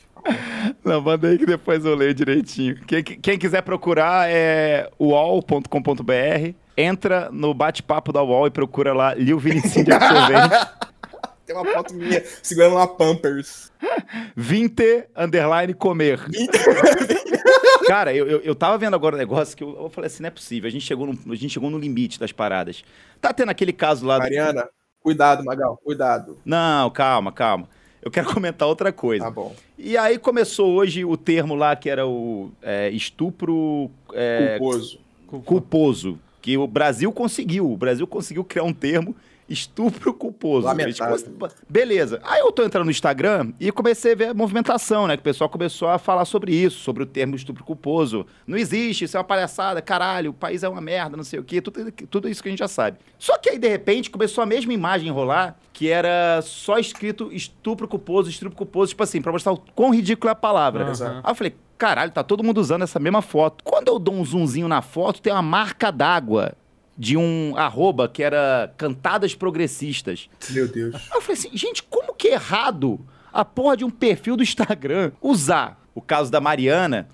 Não, 0.83 1.01
manda 1.01 1.27
aí 1.27 1.37
que 1.37 1.45
depois 1.45 1.85
eu 1.85 1.95
leio 1.95 2.13
direitinho. 2.13 2.79
Quem, 2.85 3.03
quem 3.03 3.37
quiser 3.37 3.61
procurar 3.61 4.29
é 4.29 4.89
uol.com.br. 4.99 6.53
Entra 6.77 7.29
no 7.31 7.53
bate-papo 7.53 8.11
da 8.11 8.23
UOL 8.23 8.47
e 8.47 8.51
procura 8.51 8.93
lá 8.93 9.13
Lil 9.13 9.39
Vinicinho 9.39 9.85
de 9.85 9.91
absorvente. 9.91 10.67
Tem 11.45 11.55
uma 11.55 11.65
foto 11.65 11.93
minha 11.93 12.23
segurando 12.41 12.75
uma 12.75 12.87
Pampers. 12.87 13.71
Vinte 14.35 15.07
underline 15.15 15.75
comer. 15.75 16.19
Cara, 17.85 18.13
eu, 18.13 18.27
eu, 18.27 18.39
eu 18.41 18.55
tava 18.55 18.77
vendo 18.77 18.95
agora 18.95 19.15
um 19.15 19.19
negócio 19.19 19.55
que 19.55 19.63
eu, 19.63 19.75
eu 19.83 19.89
falei 19.89 20.07
assim, 20.07 20.23
não 20.23 20.27
é 20.27 20.31
possível. 20.31 20.67
A 20.67 20.71
gente, 20.71 20.83
chegou 20.83 21.07
no, 21.07 21.13
a 21.31 21.35
gente 21.35 21.51
chegou 21.51 21.69
no 21.69 21.77
limite 21.77 22.19
das 22.19 22.31
paradas. 22.31 22.83
Tá 23.21 23.33
tendo 23.33 23.49
aquele 23.49 23.71
caso 23.71 24.05
lá 24.05 24.17
do... 24.17 24.23
Mariana, 24.23 24.67
cuidado, 24.99 25.43
Magal, 25.43 25.77
cuidado. 25.83 26.37
Não, 26.43 26.89
calma, 26.89 27.31
calma. 27.31 27.69
Eu 28.01 28.11
quero 28.11 28.27
comentar 28.33 28.67
outra 28.67 28.91
coisa. 28.91 29.25
Tá 29.25 29.31
bom. 29.31 29.55
E 29.77 29.97
aí 29.97 30.17
começou 30.17 30.73
hoje 30.73 31.05
o 31.05 31.17
termo 31.17 31.55
lá 31.55 31.75
que 31.75 31.89
era 31.89 32.07
o 32.07 32.51
é, 32.61 32.89
estupro 32.89 33.89
é, 34.13 34.57
Culposo. 34.59 34.99
culposo. 35.45 36.19
Que 36.41 36.57
o 36.57 36.67
Brasil 36.67 37.11
conseguiu. 37.11 37.71
O 37.71 37.75
Brasil 37.77 38.05
conseguiu 38.05 38.43
criar 38.43 38.63
um 38.63 38.73
termo 38.73 39.15
estupro 39.47 40.13
culposo. 40.13 40.65
Lamentável. 40.65 41.17
Cons- 41.37 41.55
Beleza. 41.69 42.19
Aí 42.23 42.39
eu 42.41 42.51
tô 42.51 42.63
entrando 42.63 42.85
no 42.85 42.91
Instagram 42.91 43.51
e 43.59 43.71
comecei 43.71 44.13
a 44.13 44.15
ver 44.15 44.29
a 44.29 44.33
movimentação, 44.33 45.07
né? 45.07 45.15
Que 45.15 45.21
o 45.21 45.23
pessoal 45.23 45.49
começou 45.49 45.87
a 45.87 45.97
falar 45.99 46.25
sobre 46.25 46.53
isso, 46.55 46.79
sobre 46.79 47.03
o 47.03 47.05
termo 47.05 47.35
estupro 47.35 47.63
culposo. 47.63 48.25
Não 48.47 48.57
existe, 48.57 49.05
isso 49.05 49.15
é 49.15 49.19
uma 49.19 49.23
palhaçada, 49.23 49.81
caralho, 49.81 50.31
o 50.31 50.33
país 50.33 50.63
é 50.63 50.69
uma 50.69 50.81
merda, 50.81 51.15
não 51.15 51.23
sei 51.23 51.39
o 51.39 51.43
quê, 51.43 51.61
tudo, 51.61 51.91
tudo 52.09 52.27
isso 52.27 52.41
que 52.41 52.49
a 52.49 52.51
gente 52.51 52.59
já 52.59 52.67
sabe. 52.67 52.97
Só 53.19 53.37
que 53.37 53.49
aí, 53.49 53.59
de 53.59 53.67
repente, 53.67 54.09
começou 54.09 54.41
a 54.41 54.45
mesma 54.47 54.73
imagem 54.73 55.11
rolar, 55.11 55.57
que 55.73 55.89
era 55.89 56.41
só 56.41 56.77
escrito 56.79 57.29
estupro 57.31 57.87
culposo, 57.87 58.29
estupro 58.29 58.55
culposo, 58.55 58.89
tipo 58.89 59.03
assim, 59.03 59.21
pra 59.21 59.31
mostrar 59.31 59.51
o 59.51 59.57
quão 59.75 59.91
ridícula 59.93 60.31
é 60.31 60.33
a 60.33 60.35
palavra. 60.35 60.85
Aham. 60.85 61.21
Aí 61.23 61.31
eu 61.31 61.35
falei, 61.35 61.55
caralho, 61.77 62.11
tá 62.11 62.23
todo 62.23 62.43
mundo 62.43 62.59
usando 62.59 62.81
essa 62.83 62.99
mesma 62.99 63.21
foto. 63.21 63.63
Quando 63.63 63.89
eu 63.89 63.99
dou 63.99 64.15
um 64.15 64.23
zoomzinho 64.25 64.67
na 64.67 64.81
foto, 64.81 65.21
tem 65.21 65.31
uma 65.33 65.41
marca 65.41 65.91
d'água 65.91 66.53
de 66.97 67.17
um 67.17 67.53
arroba 67.57 68.07
que 68.07 68.23
era 68.23 68.73
Cantadas 68.77 69.35
Progressistas. 69.35 70.29
Meu 70.51 70.67
Deus. 70.67 70.95
Aí 70.95 71.01
eu 71.13 71.21
falei 71.21 71.37
assim, 71.39 71.49
gente, 71.57 71.83
como 71.83 72.13
que 72.13 72.29
é 72.29 72.33
errado 72.33 72.99
a 73.33 73.43
porra 73.43 73.75
de 73.77 73.83
um 73.83 73.89
perfil 73.89 74.37
do 74.37 74.43
Instagram 74.43 75.11
usar 75.21 75.81
o 75.93 76.01
caso 76.01 76.31
da 76.31 76.39
Mariana, 76.39 77.09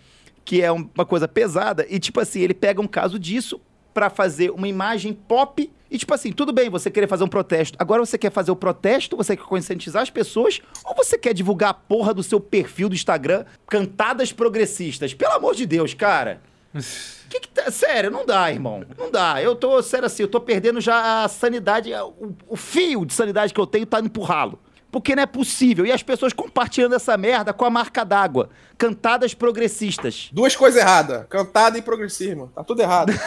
que 0.45 0.61
é 0.61 0.71
um- 0.71 0.87
uma 0.95 1.05
coisa 1.05 1.27
pesada, 1.27 1.85
e 1.89 1.99
tipo 1.99 2.19
assim, 2.19 2.41
ele 2.41 2.53
pega 2.53 2.79
um 2.81 2.87
caso 2.87 3.17
disso 3.17 3.59
pra 3.93 4.09
fazer 4.09 4.51
uma 4.51 4.67
imagem 4.67 5.13
pop 5.13 5.69
e 5.89 5.97
tipo 5.97 6.13
assim, 6.13 6.31
tudo 6.31 6.53
bem 6.53 6.69
você 6.69 6.89
querer 6.89 7.07
fazer 7.07 7.23
um 7.23 7.27
protesto. 7.27 7.75
Agora 7.79 8.05
você 8.05 8.17
quer 8.17 8.31
fazer 8.31 8.49
o 8.51 8.55
protesto, 8.55 9.17
você 9.17 9.35
quer 9.35 9.43
conscientizar 9.43 10.01
as 10.01 10.09
pessoas, 10.09 10.61
ou 10.85 10.95
você 10.95 11.17
quer 11.17 11.33
divulgar 11.33 11.71
a 11.71 11.73
porra 11.73 12.13
do 12.13 12.23
seu 12.23 12.39
perfil 12.39 12.87
do 12.87 12.95
Instagram 12.95 13.43
Cantadas 13.67 14.31
Progressistas? 14.31 15.13
Pelo 15.13 15.33
amor 15.33 15.55
de 15.55 15.65
Deus, 15.65 15.93
cara. 15.93 16.41
Que 17.31 17.39
que 17.39 17.47
tá- 17.47 17.71
Sério, 17.71 18.11
não 18.11 18.25
dá, 18.25 18.51
irmão. 18.51 18.83
Não 18.97 19.09
dá. 19.09 19.41
Eu 19.41 19.55
tô, 19.55 19.81
sério 19.81 20.05
assim, 20.05 20.23
eu 20.23 20.27
tô 20.27 20.41
perdendo 20.41 20.81
já 20.81 21.23
a 21.23 21.27
sanidade, 21.29 21.93
o, 21.93 22.35
o 22.49 22.57
fio 22.57 23.05
de 23.05 23.13
sanidade 23.13 23.53
que 23.53 23.59
eu 23.61 23.65
tenho 23.65 23.85
tá 23.85 24.01
indo 24.01 24.09
pro 24.09 24.21
ralo. 24.21 24.59
Porque 24.91 25.15
não 25.15 25.23
é 25.23 25.25
possível. 25.25 25.85
E 25.85 25.91
as 25.93 26.03
pessoas 26.03 26.33
compartilhando 26.33 26.93
essa 26.95 27.15
merda 27.15 27.53
com 27.53 27.63
a 27.63 27.69
marca 27.69 28.03
d'água. 28.03 28.49
Cantadas 28.77 29.33
progressistas. 29.33 30.29
Duas 30.33 30.53
coisas 30.57 30.81
erradas. 30.81 31.25
Cantada 31.29 31.77
e 31.77 31.81
progressismo. 31.81 32.51
Tá 32.53 32.61
tudo 32.65 32.81
errado. 32.81 33.13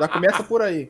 Já 0.00 0.08
começa 0.08 0.42
por 0.42 0.60
aí. 0.62 0.88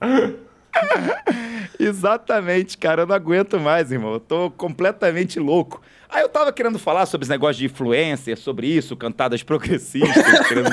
Exatamente, 1.79 2.79
cara. 2.79 3.03
Eu 3.03 3.07
não 3.07 3.15
aguento 3.15 3.61
mais, 3.61 3.93
irmão. 3.93 4.15
Eu 4.15 4.21
tô 4.21 4.51
completamente 4.51 5.39
louco. 5.39 5.83
Aí 6.11 6.23
eu 6.23 6.29
tava 6.29 6.53
querendo 6.53 6.79
falar 6.79 7.07
sobre 7.07 7.25
esse 7.25 7.31
negócio 7.31 7.59
de 7.61 7.67
influencer, 7.67 8.37
sobre 8.37 8.67
isso, 8.67 8.97
cantadas 8.97 9.43
progressistas. 9.43 10.41
querendo... 10.49 10.71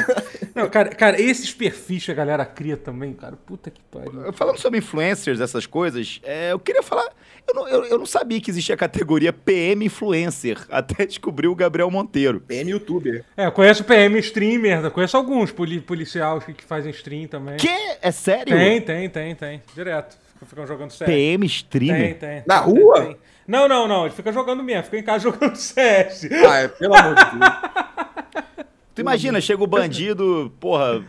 Não, 0.55 0.67
cara, 0.67 0.89
cara, 0.89 1.21
esses 1.21 1.53
perfis 1.53 2.05
que 2.05 2.11
a 2.11 2.15
galera 2.15 2.43
cria 2.43 2.75
também, 2.75 3.13
cara, 3.13 3.35
puta 3.35 3.69
que 3.69 3.79
pariu. 3.91 4.33
Falando 4.33 4.57
sobre 4.57 4.79
influencers, 4.79 5.39
essas 5.39 5.67
coisas, 5.67 6.19
é, 6.23 6.51
eu 6.51 6.57
queria 6.57 6.81
falar. 6.81 7.07
Eu 7.47 7.53
não, 7.53 7.67
eu, 7.67 7.85
eu 7.85 7.97
não 7.99 8.05
sabia 8.07 8.41
que 8.41 8.49
existia 8.49 8.73
a 8.73 8.77
categoria 8.77 9.31
PM 9.31 9.85
Influencer, 9.85 10.65
até 10.71 11.05
descobrir 11.05 11.47
o 11.47 11.55
Gabriel 11.55 11.91
Monteiro. 11.91 12.41
PM 12.41 12.71
youtuber. 12.71 13.23
É, 13.37 13.45
eu 13.45 13.51
conheço 13.51 13.83
PM 13.83 14.17
streamer, 14.17 14.83
eu 14.83 14.91
conheço 14.91 15.15
alguns 15.15 15.51
poli 15.51 15.79
policiais 15.79 16.43
que, 16.43 16.53
que 16.53 16.63
fazem 16.63 16.89
stream 16.91 17.27
também. 17.27 17.57
Que? 17.57 17.97
É 18.01 18.11
sério? 18.11 18.57
Tem, 18.57 18.81
tem, 18.81 19.09
tem, 19.09 19.35
tem. 19.35 19.61
Direto. 19.75 20.17
Ficam 20.45 20.67
jogando 20.67 20.91
CS. 20.91 21.05
PM 21.05 21.45
streamer? 21.45 22.15
Tem, 22.17 22.29
tem. 22.29 22.43
Na 22.45 22.61
tem, 22.61 22.73
rua? 22.73 23.01
tem. 23.01 23.17
Não, 23.47 23.67
não, 23.67 23.87
não. 23.87 24.05
Ele 24.05 24.13
fica 24.13 24.31
jogando 24.31 24.63
mesmo. 24.63 24.83
Fica 24.83 24.97
em 24.97 25.03
casa 25.03 25.23
jogando 25.23 25.55
CS. 25.55 26.27
Ah, 26.47 26.57
é, 26.57 26.67
pelo 26.67 26.95
amor 26.95 27.15
de 27.15 27.23
Deus. 27.23 28.57
Tu 28.97 29.01
imagina, 29.01 29.39
chega 29.39 29.63
o 29.63 29.67
bandido, 29.67 30.51
porra, 30.59 31.05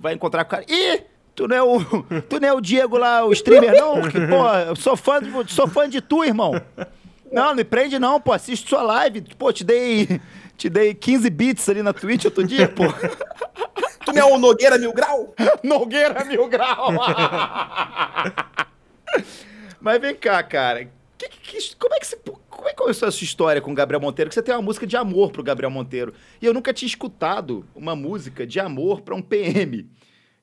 vai 0.00 0.12
encontrar 0.12 0.44
com 0.44 0.48
o 0.48 0.58
cara. 0.58 0.64
Ih! 0.68 1.04
Tu 1.36 1.46
não, 1.46 1.54
é 1.56 1.62
o, 1.62 1.80
tu 2.28 2.40
não 2.40 2.48
é 2.48 2.52
o 2.52 2.60
Diego 2.60 2.98
lá, 2.98 3.24
o 3.24 3.32
streamer, 3.32 3.76
não? 3.76 4.02
Que, 4.10 4.26
porra, 4.26 4.64
eu 4.66 4.74
sou 4.74 4.96
fã, 4.96 5.22
de, 5.22 5.52
sou 5.52 5.68
fã 5.68 5.88
de 5.88 6.00
tu, 6.00 6.24
irmão. 6.24 6.60
Não, 7.30 7.44
não 7.44 7.54
me 7.54 7.62
prende 7.62 7.96
não, 7.96 8.20
pô. 8.20 8.32
Assiste 8.32 8.68
sua 8.68 8.82
live. 8.82 9.20
Pô, 9.38 9.52
te 9.52 9.62
dei, 9.62 10.20
te 10.56 10.68
dei 10.68 10.92
15 10.94 11.30
bits 11.30 11.68
ali 11.68 11.80
na 11.80 11.92
Twitch 11.92 12.24
outro 12.24 12.42
dia, 12.42 12.66
pô. 12.66 12.82
Tu 14.12 14.14
não 14.14 14.28
é 14.28 14.32
o 14.34 14.38
Nogueira 14.38 14.78
Mil 14.78 14.92
Grau? 14.92 15.34
Nogueira 15.62 16.24
Mil 16.24 16.48
Grau. 16.48 16.88
Mas 19.80 20.00
vem 20.00 20.14
cá, 20.14 20.42
cara. 20.42 20.84
Que- 21.16 21.28
que- 21.28 21.76
como, 21.76 21.94
é 21.94 21.98
que 22.00 22.06
você, 22.06 22.16
como 22.48 22.66
é 22.68 22.70
que 22.70 22.76
começou 22.76 23.08
essa 23.08 23.22
história 23.24 23.60
com 23.60 23.70
o 23.72 23.74
Gabriel 23.74 24.00
Monteiro? 24.00 24.28
Que 24.28 24.34
você 24.34 24.42
tem 24.42 24.54
uma 24.54 24.62
música 24.62 24.86
de 24.86 24.96
amor 24.96 25.30
pro 25.32 25.42
Gabriel 25.42 25.70
Monteiro. 25.70 26.12
E 26.40 26.46
eu 26.46 26.54
nunca 26.54 26.72
tinha 26.72 26.86
escutado 26.86 27.64
uma 27.74 27.94
música 27.96 28.46
de 28.46 28.60
amor 28.60 29.00
pra 29.00 29.14
um 29.14 29.22
PM. 29.22 29.88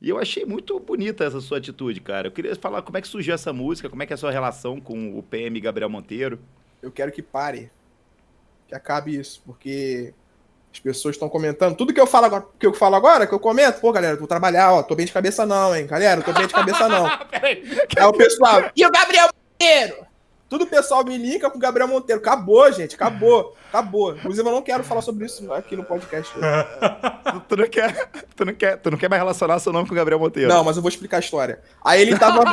E 0.02 0.10
eu 0.10 0.18
achei 0.20 0.46
muito 0.46 0.80
bonita 0.80 1.24
essa 1.24 1.40
sua 1.42 1.58
atitude, 1.58 2.02
cara. 2.02 2.28
Eu 2.28 2.32
queria 2.32 2.56
falar 2.56 2.82
como 2.82 2.98
é 2.98 3.02
que 3.02 3.08
surgiu 3.08 3.34
essa 3.34 3.52
música, 3.54 3.90
como 3.90 4.04
é 4.04 4.06
que 4.06 4.14
é 4.14 4.16
a 4.16 4.18
sua 4.18 4.32
relação 4.32 4.80
com 4.80 5.18
o 5.18 5.24
PM 5.24 5.60
Gabriel 5.60 5.90
Monteiro. 5.90 6.40
Eu 6.82 6.92
quero 6.92 7.12
que 7.12 7.22
pare. 7.22 7.72
Que 8.68 8.76
acabe 8.76 9.16
isso, 9.18 9.42
porque 9.46 10.14
as 10.76 10.80
pessoas 10.80 11.16
estão 11.16 11.30
comentando. 11.30 11.76
Tudo 11.76 11.94
que 11.94 12.00
eu 12.00 12.06
falo 12.06 12.26
agora, 12.26 12.46
que 12.60 12.68
eu 12.68 12.74
falo 12.74 12.96
agora, 12.96 13.26
que 13.26 13.34
eu 13.34 13.40
comento, 13.40 13.80
pô, 13.80 13.92
galera, 13.92 14.18
vou 14.18 14.28
trabalhar, 14.28 14.74
ó, 14.74 14.84
tô 14.84 14.94
bem 14.94 15.06
de 15.06 15.12
cabeça 15.12 15.46
não, 15.46 15.76
hein, 15.76 15.88
galera, 15.88 16.22
tô 16.22 16.34
bem 16.34 16.46
de 16.46 16.54
cabeça 16.54 16.90
não. 16.90 17.06
Aí 17.42 18.06
o 18.06 18.14
pessoal, 18.14 18.66
e 18.76 18.86
o 18.86 18.92
Gabriel 18.92 19.30
Monteiro? 19.34 20.06
Tudo 20.48 20.66
o 20.66 20.68
pessoal 20.68 21.04
me 21.04 21.18
linka 21.18 21.50
com 21.50 21.58
o 21.58 21.62
Gabriel 21.62 21.88
Monteiro. 21.88 22.22
Acabou, 22.22 22.72
gente, 22.72 22.94
acabou, 22.94 23.56
acabou. 23.70 24.16
Inclusive, 24.16 24.48
eu 24.48 24.54
não 24.54 24.62
quero 24.62 24.84
falar 24.84 25.02
sobre 25.02 25.26
isso 25.26 25.52
aqui 25.52 25.76
no 25.76 25.84
podcast. 25.84 26.32
Tu, 26.34 27.40
tu 27.50 27.58
não 27.58 27.68
quer, 27.68 28.10
tu, 28.36 28.46
não 28.46 28.54
quer, 28.54 28.78
tu 28.78 28.92
não 28.92 28.98
quer 28.98 29.10
mais 29.10 29.22
relacionar 29.22 29.58
seu 29.60 29.74
nome 29.74 29.88
com 29.88 29.94
o 29.94 29.98
Gabriel 29.98 30.20
Monteiro. 30.20 30.50
Não, 30.50 30.64
mas 30.64 30.76
eu 30.76 30.84
vou 30.84 30.90
explicar 30.90 31.18
a 31.18 31.20
história. 31.20 31.62
Aí 31.84 32.02
ele 32.02 32.18
tava. 32.18 32.44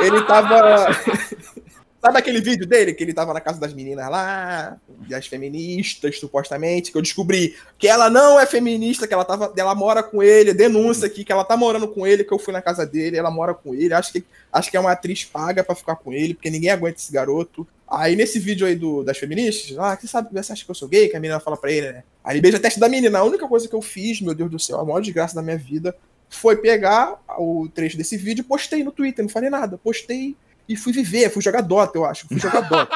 ele 0.00 0.22
tava. 0.24 0.88
Sabe 2.00 2.18
aquele 2.18 2.40
vídeo 2.40 2.66
dele 2.66 2.94
que 2.94 3.04
ele 3.04 3.12
tava 3.12 3.34
na 3.34 3.42
casa 3.42 3.60
das 3.60 3.74
meninas 3.74 4.08
lá, 4.08 4.78
das 5.06 5.26
feministas, 5.26 6.18
supostamente, 6.18 6.90
que 6.90 6.96
eu 6.96 7.02
descobri 7.02 7.54
que 7.78 7.86
ela 7.86 8.08
não 8.08 8.40
é 8.40 8.46
feminista, 8.46 9.06
que 9.06 9.12
ela 9.12 9.24
tava, 9.24 9.52
ela 9.54 9.74
mora 9.74 10.02
com 10.02 10.22
ele, 10.22 10.54
denúncia 10.54 11.06
aqui 11.06 11.24
que 11.24 11.30
ela 11.30 11.44
tá 11.44 11.58
morando 11.58 11.86
com 11.86 12.06
ele, 12.06 12.24
que 12.24 12.32
eu 12.32 12.38
fui 12.38 12.54
na 12.54 12.62
casa 12.62 12.86
dele, 12.86 13.18
ela 13.18 13.30
mora 13.30 13.52
com 13.52 13.74
ele, 13.74 13.92
acho 13.92 14.12
que 14.12 14.24
acho 14.50 14.70
que 14.70 14.78
é 14.78 14.80
uma 14.80 14.92
atriz 14.92 15.24
paga 15.24 15.62
pra 15.62 15.74
ficar 15.74 15.96
com 15.96 16.10
ele, 16.10 16.32
porque 16.32 16.48
ninguém 16.48 16.70
aguenta 16.70 16.98
esse 16.98 17.12
garoto. 17.12 17.68
Aí 17.86 18.16
nesse 18.16 18.38
vídeo 18.38 18.66
aí 18.66 18.76
do, 18.76 19.02
das 19.04 19.18
feministas, 19.18 19.76
ah, 19.78 19.94
você 19.94 20.06
sabe, 20.06 20.28
você 20.32 20.52
acha 20.52 20.64
que 20.64 20.70
eu 20.70 20.74
sou 20.74 20.88
gay? 20.88 21.08
Que 21.08 21.16
a 21.16 21.20
menina 21.20 21.38
fala 21.38 21.56
pra 21.56 21.70
ele, 21.70 21.92
né? 21.92 22.04
Aí 22.24 22.34
ele 22.34 22.40
beija 22.40 22.56
a 22.56 22.60
testa 22.60 22.80
da 22.80 22.88
menina. 22.88 23.18
A 23.18 23.24
única 23.24 23.46
coisa 23.46 23.68
que 23.68 23.74
eu 23.74 23.82
fiz, 23.82 24.22
meu 24.22 24.34
Deus 24.34 24.50
do 24.50 24.58
céu, 24.58 24.80
a 24.80 24.84
maior 24.84 25.00
desgraça 25.00 25.34
da 25.34 25.42
minha 25.42 25.58
vida, 25.58 25.94
foi 26.30 26.56
pegar 26.56 27.20
o 27.38 27.68
trecho 27.74 27.96
desse 27.96 28.16
vídeo 28.16 28.44
postei 28.44 28.84
no 28.84 28.92
Twitter, 28.92 29.24
não 29.24 29.28
falei 29.28 29.50
nada. 29.50 29.76
Postei 29.76 30.36
e 30.70 30.76
fui 30.76 30.92
viver, 30.92 31.28
fui 31.30 31.42
jogar 31.42 31.62
Dota, 31.62 31.98
eu 31.98 32.04
acho. 32.04 32.28
Fui 32.28 32.38
jogar 32.38 32.60
Dota. 32.60 32.94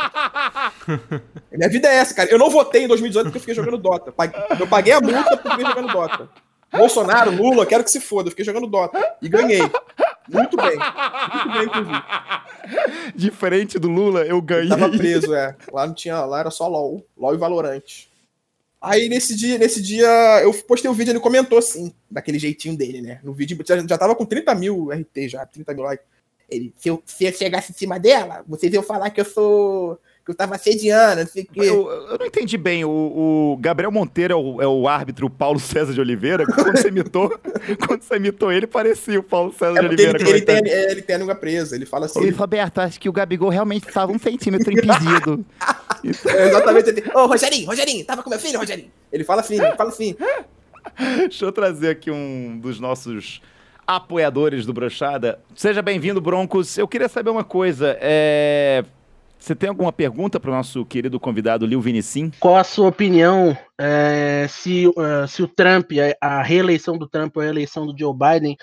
Minha 1.50 1.68
vida 1.68 1.88
é 1.88 1.96
essa, 1.96 2.14
cara. 2.14 2.30
Eu 2.30 2.38
não 2.38 2.48
votei 2.48 2.84
em 2.84 2.86
2018 2.86 3.24
porque 3.24 3.38
eu 3.38 3.40
fiquei 3.40 3.54
jogando 3.56 3.76
Dota. 3.76 4.14
Eu 4.60 4.66
paguei 4.68 4.92
a 4.92 5.00
multa 5.00 5.36
porque 5.36 5.48
eu 5.48 5.50
fiquei 5.50 5.66
jogando 5.66 5.92
Dota. 5.92 6.28
Bolsonaro, 6.70 7.32
Lula, 7.32 7.66
quero 7.66 7.82
que 7.82 7.90
se 7.90 7.98
foda. 7.98 8.28
Eu 8.28 8.30
fiquei 8.30 8.44
jogando 8.44 8.68
Dota. 8.68 8.96
E 9.20 9.28
ganhei. 9.28 9.58
Muito 10.28 10.56
bem. 10.56 10.76
Muito 10.76 11.52
bem, 11.52 11.64
inclusive. 11.64 12.02
Diferente 13.16 13.76
do 13.76 13.88
Lula, 13.88 14.20
eu 14.24 14.40
ganhei. 14.40 14.68
Tava 14.68 14.88
preso, 14.88 15.34
é. 15.34 15.56
Lá 15.72 15.84
não 15.84 15.94
tinha, 15.94 16.24
lá 16.24 16.38
era 16.38 16.52
só 16.52 16.68
LOL. 16.68 17.04
LOL 17.18 17.34
e 17.34 17.38
Valorante. 17.38 18.08
Aí 18.80 19.08
nesse 19.08 19.34
dia, 19.34 19.58
nesse 19.58 19.82
dia, 19.82 20.08
eu 20.44 20.54
postei 20.62 20.88
o 20.88 20.94
vídeo 20.94 21.10
e 21.10 21.12
ele 21.14 21.20
comentou 21.20 21.58
assim, 21.58 21.92
daquele 22.08 22.38
jeitinho 22.38 22.76
dele, 22.76 23.02
né? 23.02 23.18
No 23.24 23.32
vídeo 23.32 23.58
já, 23.66 23.84
já 23.84 23.98
tava 23.98 24.14
com 24.14 24.24
30 24.24 24.54
mil 24.54 24.90
RT 24.92 25.28
já, 25.28 25.44
30 25.44 25.74
mil 25.74 25.82
likes. 25.82 26.13
Ele, 26.54 26.72
se 26.76 26.88
eu, 26.88 27.02
se 27.04 27.24
eu 27.24 27.32
chegasse 27.32 27.72
em 27.72 27.74
cima 27.74 27.98
dela, 27.98 28.44
vocês 28.46 28.72
iam 28.72 28.82
falar 28.82 29.10
que 29.10 29.20
eu 29.20 29.24
sou. 29.24 29.98
que 30.24 30.30
eu 30.30 30.34
tava 30.34 30.54
assediando, 30.54 31.22
não 31.22 31.26
sei 31.28 31.42
o 31.42 31.46
quê. 31.46 31.60
Eu, 31.60 31.90
eu 31.90 32.18
não 32.18 32.26
entendi 32.26 32.56
bem. 32.56 32.84
O, 32.84 32.90
o 32.90 33.56
Gabriel 33.60 33.90
Monteiro 33.92 34.32
é 34.32 34.36
o, 34.36 34.62
é 34.62 34.66
o 34.66 34.88
árbitro 34.88 35.28
Paulo 35.28 35.60
César 35.60 35.92
de 35.92 36.00
Oliveira. 36.00 36.46
Quando 36.46 36.76
você 36.76 36.88
imitou, 36.88 37.28
quando 37.86 38.02
você 38.02 38.16
imitou 38.16 38.50
ele, 38.52 38.66
parecia 38.66 39.20
o 39.20 39.22
Paulo 39.22 39.52
César 39.52 39.78
É 39.78 39.82
de 39.82 39.88
porque 39.88 40.02
ele, 40.02 40.10
Oliveira. 40.10 40.36
ele, 40.36 40.44
tem, 40.46 40.72
é, 40.72 40.90
ele 40.92 41.02
tem 41.02 41.16
a 41.16 41.18
língua 41.18 41.34
presa, 41.34 41.76
ele 41.76 41.84
fala 41.86 42.06
assim. 42.06 42.18
Ô, 42.18 42.36
Roberto, 42.36 42.78
acho 42.78 42.98
que 42.98 43.08
o 43.08 43.12
Gabigol 43.12 43.50
realmente 43.50 43.86
estava 43.86 44.10
um 44.10 44.18
centímetro 44.18 44.72
impedido. 44.72 45.44
é, 46.26 46.48
exatamente, 46.48 46.88
ele, 46.88 47.04
ô 47.14 47.26
Rogerinho, 47.26 47.66
Rogerinho, 47.66 48.04
tava 48.04 48.22
com 48.22 48.30
meu 48.30 48.38
filho, 48.38 48.58
Rogerinho? 48.58 48.90
Ele 49.12 49.24
fala 49.24 49.40
assim, 49.42 49.60
ele 49.60 49.76
fala 49.76 49.90
assim. 49.90 50.16
Deixa 51.18 51.44
eu 51.44 51.52
trazer 51.52 51.90
aqui 51.90 52.10
um 52.10 52.58
dos 52.58 52.78
nossos 52.78 53.40
apoiadores 53.86 54.64
do 54.66 54.72
Brochada. 54.72 55.38
Seja 55.54 55.82
bem-vindo, 55.82 56.20
Broncos. 56.20 56.76
Eu 56.78 56.88
queria 56.88 57.08
saber 57.08 57.30
uma 57.30 57.44
coisa. 57.44 57.96
é, 58.00 58.84
Você 59.38 59.54
tem 59.54 59.68
alguma 59.68 59.92
pergunta 59.92 60.40
para 60.40 60.50
o 60.50 60.54
nosso 60.54 60.86
querido 60.86 61.20
convidado 61.20 61.66
Lil 61.66 61.80
Vinicim? 61.80 62.30
Qual 62.40 62.56
a 62.56 62.64
sua 62.64 62.88
opinião 62.88 63.54
é, 63.78 64.46
se, 64.48 64.86
eh, 64.86 65.26
se 65.26 65.42
o 65.42 65.48
Trump, 65.48 65.90
a- 66.22 66.38
a 66.38 66.42
reeleição 66.42 66.96
do 66.96 67.06
Trump 67.06 67.36
ou 67.36 67.42
a 67.42 67.46
eleição 67.46 67.86
do 67.86 67.94
Joe 67.98 68.14
Biden, 68.16 68.56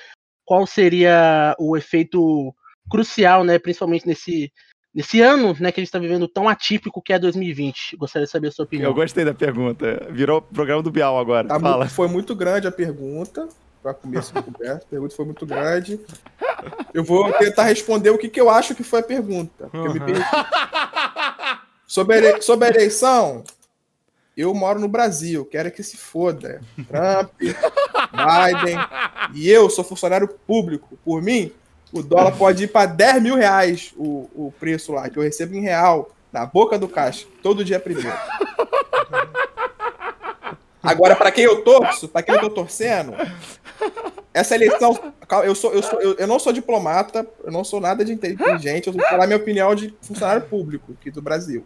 qual 0.43 0.65
seria 0.65 1.55
o 1.59 1.77
efeito 1.77 2.51
crucial, 2.89 3.43
né, 3.43 3.59
principalmente 3.59 4.07
nesse, 4.07 4.51
nesse 4.93 5.21
ano 5.21 5.55
né, 5.59 5.71
que 5.71 5.79
a 5.79 5.83
gente 5.83 5.89
está 5.89 5.99
vivendo 5.99 6.27
tão 6.27 6.49
atípico 6.49 6.99
que 7.01 7.13
é 7.13 7.19
2020? 7.19 7.95
Gostaria 7.97 8.25
de 8.25 8.31
saber 8.31 8.47
a 8.47 8.51
sua 8.51 8.65
opinião. 8.65 8.89
Eu 8.89 8.95
gostei 8.95 9.23
da 9.23 9.35
pergunta. 9.35 10.07
Virou 10.09 10.39
o 10.39 10.41
programa 10.41 10.81
do 10.81 10.89
Bial 10.89 11.19
agora. 11.19 11.47
Tá 11.47 11.59
Fala. 11.59 11.85
mu- 11.85 11.91
foi 11.91 12.07
muito 12.07 12.33
grande 12.35 12.67
a 12.67 12.71
pergunta. 12.71 13.47
Para 13.81 13.93
começo 13.95 14.33
de 14.33 14.41
conversa, 14.43 14.83
a 14.85 14.89
pergunta 14.89 15.15
foi 15.15 15.25
muito 15.25 15.45
grande. 15.45 16.00
Eu 16.93 17.03
vou 17.03 17.31
tentar 17.33 17.63
responder 17.63 18.09
o 18.11 18.17
que, 18.17 18.29
que 18.29 18.39
eu 18.39 18.50
acho 18.50 18.75
que 18.75 18.83
foi 18.83 19.00
a 19.00 19.03
pergunta. 19.03 19.69
Uhum. 19.73 19.95
sobre, 21.88 22.15
a 22.15 22.17
ele- 22.19 22.41
sobre 22.41 22.67
a 22.67 22.69
eleição, 22.69 23.43
eu 24.38 24.53
moro 24.53 24.79
no 24.79 24.88
Brasil, 24.88 25.43
quero 25.45 25.71
que 25.71 25.81
se 25.83 25.97
foda. 25.97 26.61
Trump, 26.88 27.31
Biden, 27.39 28.77
e 29.33 29.50
eu 29.50 29.69
sou 29.69 29.83
funcionário 29.83 30.27
público. 30.27 30.97
Por 31.03 31.21
mim, 31.21 31.51
o 31.91 32.01
dólar 32.03 32.38
pode 32.38 32.65
ir 32.65 32.67
para 32.67 32.85
10 32.85 33.21
mil 33.21 33.35
reais 33.35 33.93
o, 33.97 34.29
o 34.35 34.53
preço 34.59 34.93
lá, 34.93 35.09
que 35.09 35.17
eu 35.17 35.23
recebo 35.23 35.55
em 35.55 35.61
real, 35.61 36.11
na 36.31 36.45
boca 36.45 36.77
do 36.77 36.88
caixa, 36.88 37.25
todo 37.41 37.65
dia 37.65 37.79
primeiro. 37.79 38.15
Agora, 40.83 41.15
para 41.15 41.31
quem 41.31 41.43
eu 41.45 41.61
torço, 41.63 42.07
para 42.07 42.23
quem 42.23 42.33
eu 42.35 42.41
tô 42.41 42.50
torcendo, 42.50 43.13
essa 44.33 44.55
eleição. 44.55 44.97
Eu, 45.43 45.53
sou, 45.55 45.71
eu, 45.73 45.83
sou, 45.83 46.01
eu, 46.01 46.15
eu 46.15 46.27
não 46.27 46.39
sou 46.39 46.51
diplomata, 46.51 47.25
eu 47.43 47.51
não 47.51 47.63
sou 47.63 47.79
nada 47.79 48.03
de 48.03 48.11
inteligente, 48.13 48.88
eu 48.88 48.93
vou 48.93 49.01
falar 49.07 49.27
minha 49.27 49.38
opinião 49.38 49.73
de 49.75 49.93
funcionário 50.01 50.41
público 50.43 50.93
aqui 51.00 51.11
do 51.11 51.21
Brasil. 51.21 51.63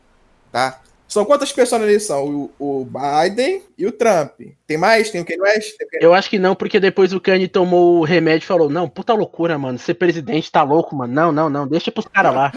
Tá? 0.52 0.80
São 1.08 1.24
quantas 1.24 1.52
pessoas 1.54 1.80
na 1.82 1.88
eleição? 1.88 2.50
O, 2.60 2.82
o 2.82 2.86
Biden 2.86 3.62
e 3.78 3.86
o 3.86 3.92
Trump. 3.92 4.32
Tem 4.66 4.76
mais? 4.76 5.10
Tem 5.12 5.22
o 5.22 5.26
Kanye 5.26 5.40
West? 5.42 5.76
O 5.76 5.88
Kanye- 5.88 6.04
Eu 6.06 6.14
acho 6.16 6.30
que 6.30 6.40
não, 6.40 6.56
porque 6.56 6.80
depois 6.80 7.14
o 7.14 7.22
Kanye 7.22 7.48
tomou 7.48 8.00
o 8.00 8.04
remédio 8.04 8.46
e 8.46 8.48
falou: 8.48 8.70
Não, 8.70 8.90
puta 8.90 9.14
loucura, 9.14 9.58
mano. 9.58 9.78
Ser 9.78 9.94
presidente 9.94 10.52
tá 10.52 10.64
louco, 10.64 10.96
mano. 10.96 11.14
Não, 11.14 11.32
não, 11.32 11.48
não. 11.50 11.68
Deixa 11.68 11.92
pros 11.92 12.08
caras 12.08 12.34
lá. 12.34 12.52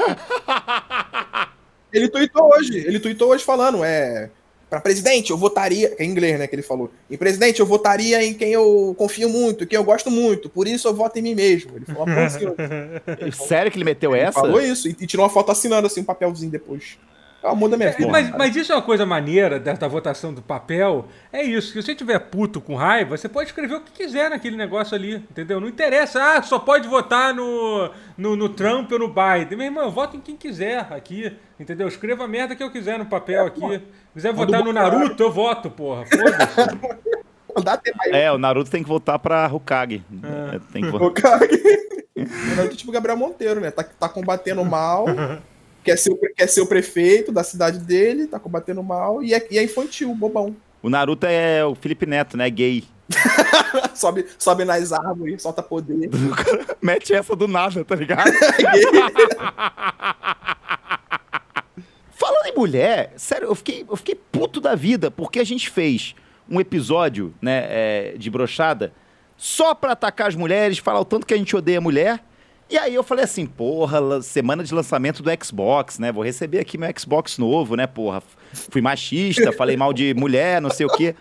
Ele 1.93 2.09
tweetou 2.09 2.51
hoje. 2.55 2.79
Ele 2.79 2.99
tweetou 2.99 3.31
hoje 3.31 3.45
falando, 3.45 3.85
é. 3.85 4.31
Pra 4.69 4.81
presidente, 4.81 5.31
eu 5.31 5.37
votaria. 5.39 5.91
Que 5.97 6.03
é 6.03 6.07
em 6.07 6.11
inglês, 6.11 6.39
né? 6.39 6.47
Que 6.47 6.55
ele 6.55 6.63
falou. 6.63 6.91
Em 7.11 7.17
presidente, 7.17 7.61
eu 7.61 7.67
votaria 7.67 8.23
em 8.23 8.35
quem 8.35 8.53
eu 8.53 8.95
confio 8.99 9.29
muito, 9.29 9.67
quem 9.67 9.77
eu 9.79 9.85
gosto 9.85 10.11
muito. 10.11 10.49
Por 10.51 10.69
isso 10.69 10.87
eu 10.89 10.95
voto 10.95 11.19
em 11.19 11.23
mim 11.23 11.35
mesmo. 11.35 11.73
Ele 11.77 11.87
falou, 11.87 12.05
"Pô, 12.05 12.31
senhor." 12.31 12.55
Sério 13.33 13.71
que 13.71 13.79
ele 13.79 13.85
meteu 13.85 14.15
Ele 14.15 14.25
essa? 14.25 14.41
falou 14.41 14.61
isso. 14.61 14.89
E, 14.89 14.97
e 15.01 15.07
tirou 15.07 15.25
uma 15.25 15.31
foto 15.31 15.51
assinando 15.51 15.87
assim, 15.87 16.01
um 16.01 16.05
papelzinho 16.05 16.51
depois. 16.51 16.99
É 17.43 17.69
da 17.69 17.77
minha 17.77 17.93
vida. 17.93 18.11
Mas, 18.11 18.27
cara. 18.27 18.39
mas 18.39 18.57
isso 18.57 18.73
é 18.73 18.75
uma 18.75 18.83
coisa 18.83 19.07
maneira 19.07 19.61
da, 19.61 19.73
da 19.73 19.87
votação 19.87 20.35
do 20.35 20.43
papel. 20.43 21.07
É 21.33 21.43
isso, 21.43 21.73
que 21.73 21.81
se 21.81 21.87
você 21.87 21.95
tiver 21.95 22.19
puto 22.19 22.61
com 22.61 22.75
raiva, 22.75 23.17
você 23.17 23.29
pode 23.29 23.51
escrever 23.51 23.77
o 23.77 23.81
que 23.81 23.93
quiser 23.93 24.29
naquele 24.29 24.57
negócio 24.57 24.95
ali, 24.95 25.15
entendeu? 25.15 25.61
Não 25.61 25.69
interessa, 25.69 26.21
ah, 26.21 26.43
só 26.43 26.59
pode 26.59 26.89
votar 26.89 27.33
no, 27.33 27.91
no, 28.17 28.35
no 28.35 28.49
Trump 28.49 28.91
ou 28.91 28.99
no 28.99 29.09
Biden. 29.09 29.57
Meu 29.57 29.67
irmão, 29.67 29.85
eu 29.85 29.91
voto 29.91 30.17
em 30.17 30.21
quem 30.21 30.37
quiser 30.37 30.89
aqui, 30.91 31.33
entendeu? 31.61 31.87
Escreva 31.87 32.25
a 32.25 32.29
merda 32.29 32.57
que 32.57 32.63
eu 32.63 32.73
quiser 32.73 32.99
no 32.99 33.07
papel 33.07 33.47
aqui. 33.47 33.61
Se 33.61 33.83
quiser 34.15 34.33
votar 34.33 34.65
no 34.65 34.73
Naruto, 34.73 35.23
eu 35.23 35.31
voto, 35.31 35.71
porra. 35.71 36.05
Foda-se. 36.07 37.09
É, 38.13 38.31
o 38.31 38.39
Naruto 38.39 38.71
tem 38.71 38.83
que 38.83 38.89
voltar 38.89 39.19
pra 39.19 39.47
Hokage. 39.47 40.05
É, 40.23 40.61
Tem 40.73 40.83
que 40.83 41.21
cara 41.21 41.41
O 42.17 42.57
Naruto 42.57 42.75
é 42.75 42.77
tipo 42.77 42.93
Gabriel 42.93 43.17
Monteiro, 43.17 43.61
né? 43.61 43.71
Tá, 43.71 43.83
tá 43.83 44.09
combatendo 44.09 44.61
o 44.61 44.65
mal, 44.65 45.07
quer 45.85 45.97
ser, 45.97 46.13
o, 46.13 46.17
quer 46.17 46.49
ser 46.49 46.61
o 46.61 46.67
prefeito 46.67 47.33
da 47.33 47.43
cidade 47.43 47.79
dele, 47.79 48.27
tá 48.27 48.39
combatendo 48.39 48.81
o 48.81 48.85
mal 48.85 49.23
e 49.23 49.35
é, 49.35 49.47
e 49.51 49.59
é 49.59 49.63
infantil, 49.63 50.15
bobão. 50.15 50.55
O 50.83 50.89
Naruto 50.89 51.27
é 51.27 51.65
o 51.65 51.75
Felipe 51.75 52.07
Neto, 52.07 52.37
né? 52.37 52.49
Gay. 52.49 52.85
sobe, 53.95 54.27
sobe 54.39 54.65
nas 54.65 54.93
árvores, 54.93 55.43
solta 55.43 55.63
poder. 55.63 56.11
Mete 56.81 57.15
essa 57.15 57.35
do 57.35 57.49
nada, 57.49 57.85
tá 57.85 57.95
ligado? 57.95 58.31
Falando 62.11 62.47
em 62.47 62.55
mulher, 62.57 63.13
sério, 63.17 63.49
eu 63.49 63.55
fiquei, 63.55 63.85
eu 63.89 63.97
fiquei 63.97 64.15
puto 64.15 64.61
da 64.61 64.75
vida, 64.75 65.11
porque 65.11 65.39
a 65.39 65.45
gente 65.45 65.71
fez 65.71 66.15
um 66.51 66.61
episódio, 66.61 67.35
né, 67.41 67.67
é, 67.69 68.15
de 68.17 68.31
brochada, 68.31 68.93
só 69.37 69.75
pra 69.75 69.93
atacar 69.93 70.29
as 70.29 70.35
mulheres, 70.35 70.79
falar 70.79 71.01
o 71.01 71.05
tanto 71.05 71.27
que 71.27 71.35
a 71.35 71.37
gente 71.37 71.55
odeia 71.55 71.81
mulher. 71.81 72.25
E 72.71 72.77
aí 72.77 72.95
eu 72.95 73.03
falei 73.03 73.25
assim, 73.25 73.47
porra, 73.47 74.21
semana 74.21 74.63
de 74.63 74.75
lançamento 74.75 75.23
do 75.23 75.31
Xbox, 75.45 75.99
né? 75.99 76.13
Vou 76.13 76.23
receber 76.23 76.59
aqui 76.61 76.77
meu 76.77 76.91
Xbox 76.99 77.39
novo, 77.39 77.75
né, 77.77 77.87
porra? 77.87 78.23
Fui 78.71 78.83
machista, 78.83 79.51
falei 79.53 79.77
mal 79.77 79.93
de 79.93 80.13
mulher, 80.15 80.61
não 80.61 80.69
sei 80.71 80.85
o 80.85 80.91
quê. 80.91 81.15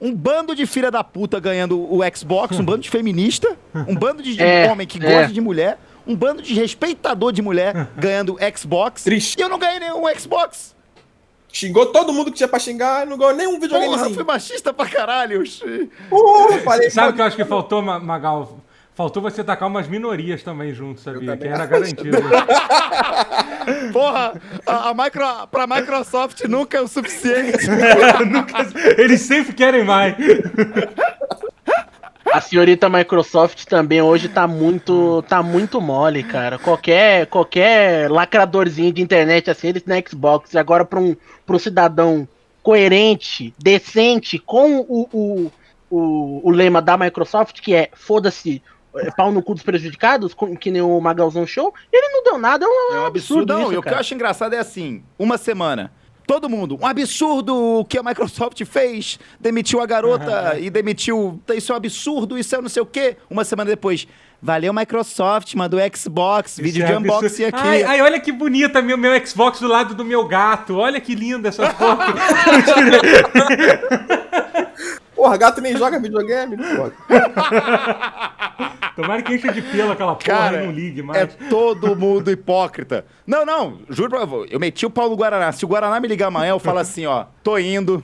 Um 0.00 0.12
bando 0.14 0.54
de 0.54 0.66
filha 0.66 0.90
da 0.90 1.02
puta 1.04 1.38
ganhando 1.38 1.80
o 1.80 2.00
Xbox, 2.14 2.58
um 2.58 2.64
bando 2.64 2.80
de 2.80 2.90
feminista, 2.90 3.56
um 3.88 3.94
bando 3.94 4.22
de 4.22 4.36
É, 4.42 4.70
homem 4.70 4.86
que 4.86 4.98
é. 5.04 5.10
gosta 5.18 5.32
de 5.32 5.40
mulher, 5.40 5.78
um 6.06 6.14
bando 6.16 6.42
de 6.42 6.52
respeitador 6.54 7.32
de 7.32 7.40
mulher 7.40 7.88
ganhando 7.96 8.36
Xbox. 8.56 9.04
Triste. 9.04 9.38
E 9.38 9.42
eu 9.42 9.48
não 9.48 9.58
ganhei 9.60 9.78
nenhum 9.80 10.02
Xbox. 10.18 10.74
Xingou 11.52 11.86
todo 11.86 12.12
mundo 12.12 12.30
que 12.30 12.36
tinha 12.36 12.48
pra 12.48 12.58
xingar, 12.58 13.06
não 13.06 13.16
ganhou 13.16 13.34
nenhum 13.34 13.50
Porra, 13.58 13.60
videogamezinho. 13.62 14.14
fui 14.14 14.24
machista 14.24 14.72
pra 14.72 14.86
caralho. 14.86 15.42
Porra, 16.08 16.58
falei, 16.58 16.90
Sabe 16.90 17.10
o 17.10 17.14
que 17.14 17.20
eu 17.20 17.24
acho 17.24 17.36
que 17.36 17.44
faltou, 17.44 17.80
Ma- 17.80 17.98
Magal? 17.98 18.58
Faltou 19.00 19.22
você 19.22 19.42
tacar 19.42 19.66
umas 19.66 19.88
minorias 19.88 20.42
também 20.42 20.74
junto, 20.74 21.00
sabia? 21.00 21.34
Que 21.34 21.48
era 21.48 21.64
garantido. 21.64 22.18
Porra, 23.94 24.34
a, 24.66 24.90
a 24.90 24.94
micro, 24.94 25.24
pra 25.50 25.66
Microsoft 25.66 26.44
nunca 26.44 26.76
é 26.76 26.82
o 26.82 26.86
suficiente. 26.86 27.66
Nunca- 28.30 28.58
Eles 28.98 29.22
sempre 29.22 29.54
querem 29.54 29.84
mais. 29.84 30.14
A 32.30 32.42
senhorita 32.42 32.90
Microsoft 32.90 33.64
também 33.64 34.02
hoje 34.02 34.28
tá 34.28 34.46
muito, 34.46 35.22
tá 35.22 35.42
muito 35.42 35.80
mole, 35.80 36.22
cara. 36.22 36.58
Qualquer, 36.58 37.24
qualquer 37.28 38.10
lacradorzinho 38.10 38.92
de 38.92 39.00
internet 39.00 39.50
assim, 39.50 39.68
eles 39.68 39.84
na 39.86 39.94
Xbox. 40.06 40.52
E 40.52 40.58
agora 40.58 40.84
pra 40.84 41.00
um, 41.00 41.16
pra 41.46 41.56
um 41.56 41.58
cidadão 41.58 42.28
coerente, 42.62 43.54
decente, 43.58 44.38
com 44.38 44.76
o, 44.80 45.08
o, 45.10 45.50
o, 45.90 46.40
o 46.44 46.50
lema 46.50 46.82
da 46.82 46.98
Microsoft, 46.98 47.62
que 47.62 47.74
é 47.74 47.88
foda-se, 47.94 48.62
é, 48.66 48.70
pau 49.16 49.30
no 49.32 49.42
cu 49.42 49.54
dos 49.54 49.62
prejudicados, 49.62 50.34
com- 50.34 50.56
que 50.56 50.70
nem 50.70 50.82
o 50.82 51.00
Magalzão 51.00 51.46
Show, 51.46 51.72
ele 51.92 52.08
não 52.08 52.22
deu 52.24 52.38
nada, 52.38 52.64
é 52.64 52.68
um, 52.68 52.94
É 52.96 53.00
um 53.00 53.06
absurdo. 53.06 53.52
Não, 53.52 53.62
isso, 53.64 53.72
e 53.74 53.78
o 53.78 53.82
que 53.82 53.88
eu 53.90 53.98
acho 53.98 54.14
engraçado 54.14 54.54
é 54.54 54.58
assim: 54.58 55.02
uma 55.18 55.36
semana. 55.38 55.92
Todo 56.26 56.48
mundo, 56.48 56.78
um 56.80 56.86
absurdo 56.86 57.80
o 57.80 57.84
que 57.84 57.98
a 57.98 58.04
Microsoft 58.04 58.64
fez, 58.64 59.18
demitiu 59.40 59.80
a 59.80 59.86
garota 59.86 60.56
e 60.60 60.70
demitiu. 60.70 61.40
Isso 61.52 61.72
é 61.72 61.74
um 61.74 61.78
absurdo, 61.78 62.38
isso 62.38 62.54
é 62.54 62.60
não 62.60 62.68
sei 62.68 62.80
o 62.82 62.86
quê. 62.86 63.16
Uma 63.28 63.42
semana 63.42 63.68
depois, 63.68 64.06
valeu 64.40 64.72
Microsoft, 64.72 65.52
mandou 65.56 65.80
Xbox, 65.92 66.56
vídeo 66.58 66.78
Isso 66.78 66.86
de 66.86 66.92
é 66.92 66.96
absurdo. 66.96 67.16
unboxing 67.16 67.44
aqui. 67.46 67.58
Ai, 67.60 67.82
ai, 67.82 68.00
olha 68.02 68.20
que 68.20 68.30
bonita 68.30 68.80
meu, 68.80 68.96
meu 68.96 69.26
Xbox 69.26 69.58
do 69.58 69.66
lado 69.66 69.92
do 69.92 70.04
meu 70.04 70.24
gato. 70.28 70.76
Olha 70.76 71.00
que 71.00 71.16
linda 71.16 71.48
essa 71.48 71.68
foto. 71.70 72.04
Porra, 75.20 75.36
gato 75.36 75.60
nem 75.60 75.76
joga 75.76 75.98
videogame, 75.98 76.56
porra. 76.56 76.92
Tomara 78.96 79.20
que 79.22 79.34
encha 79.34 79.52
de 79.52 79.60
pelo 79.60 79.92
aquela 79.92 80.14
porra 80.14 80.24
Cara, 80.24 80.62
e 80.62 80.66
não 80.66 80.72
ligue 80.72 81.00
é 81.00 81.02
mais. 81.02 81.34
todo 81.50 81.94
mundo 81.96 82.30
hipócrita. 82.30 83.04
Não, 83.26 83.44
não, 83.44 83.80
juro 83.90 84.08
pra 84.08 84.24
você, 84.24 84.48
eu 84.54 84.58
meti 84.58 84.86
o 84.86 84.90
pau 84.90 85.10
no 85.10 85.16
Guaraná. 85.16 85.52
Se 85.52 85.62
o 85.62 85.68
Guaraná 85.68 86.00
me 86.00 86.08
ligar 86.08 86.28
amanhã, 86.28 86.52
eu 86.52 86.58
falo 86.58 86.78
assim, 86.78 87.04
ó, 87.04 87.26
tô 87.42 87.58
indo, 87.58 88.02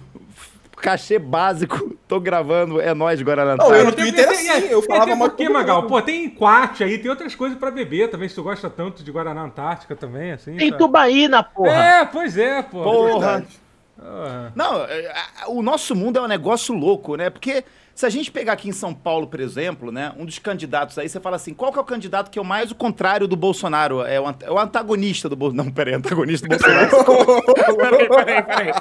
cachê 0.77 1.19
básico, 1.19 1.97
tô 2.07 2.21
gravando, 2.21 2.83
é 2.83 2.93
nóis, 2.93 3.23
Guaraná. 3.23 3.57
Não, 3.57 3.75
eu 3.75 3.87
no 3.87 3.93
Twitter 3.93 4.27
porque- 4.27 4.39
assim, 4.49 4.67
é, 4.67 4.75
eu 4.75 4.83
falava 4.83 5.05
até 5.07 5.15
mal 5.15 5.29
porque, 5.31 5.49
Magal, 5.49 5.81
mundo. 5.81 5.89
pô, 5.89 6.03
tem 6.03 6.29
quate 6.29 6.85
aí, 6.85 6.99
tem 6.99 7.11
outras 7.11 7.35
coisas 7.35 7.57
pra 7.59 7.71
beber 7.71 8.11
também, 8.11 8.29
se 8.29 8.35
tu 8.35 8.43
gosta 8.43 8.69
tanto 8.69 9.03
de 9.03 9.11
Guaraná 9.11 9.41
Antártica 9.43 9.97
também, 9.97 10.33
assim. 10.33 10.55
Tem 10.55 10.71
tá? 10.71 10.77
tubaína, 10.77 11.43
porra. 11.43 11.73
É, 11.83 12.05
pois 12.05 12.37
é, 12.37 12.61
pô. 12.61 12.83
Porra. 12.83 13.13
Verdade. 13.39 13.66
Ah, 13.99 14.51
Não, 14.55 14.85
é, 14.85 15.07
a- 15.43 15.49
o 15.49 15.63
nosso 15.63 15.95
mundo 15.95 16.19
é 16.19 16.23
um 16.23 16.27
negócio 16.29 16.75
louco, 16.75 17.17
né? 17.17 17.31
Porque 17.31 17.65
se 17.95 18.05
a 18.05 18.11
gente 18.11 18.31
pegar 18.31 18.53
aqui 18.53 18.69
em 18.69 18.73
São 18.73 18.93
Paulo, 18.93 19.27
por 19.27 19.41
exemplo, 19.41 19.91
né? 19.91 20.13
Um 20.19 20.27
dos 20.27 20.39
candidatos 20.39 20.99
aí, 20.99 21.09
você 21.09 21.19
fala 21.19 21.37
assim, 21.37 21.55
qual 21.55 21.73
que 21.73 21.79
é 21.79 21.81
o 21.81 21.85
candidato 21.85 22.31
que 22.31 22.39
é 22.39 22.43
o 22.43 22.45
mais 22.45 22.71
o 22.71 22.75
contrário 22.75 23.27
do 23.27 23.37
Bolsonaro? 23.37 24.03
É 24.03 24.21
o, 24.21 24.25
é 24.41 24.51
o 24.51 24.59
antagonista 24.59 25.29
do 25.31 25.37
Bolsonaro. 25.37 25.67
Não, 25.69 25.75
peraí, 25.75 25.95
antagonista 25.95 26.47
do 26.47 26.51
Bolsonaro. 26.51 26.91
peraí, 27.77 28.09
peraí, 28.09 28.43
peraí. 28.43 28.73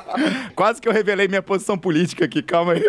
Quase 0.54 0.82
que 0.82 0.88
eu 0.90 0.94
revelei 0.94 1.28
minha 1.30 1.42
posição 1.42 1.78
política 1.78 2.26
aqui, 2.26 2.42
calma 2.44 2.74
aí. 2.74 2.84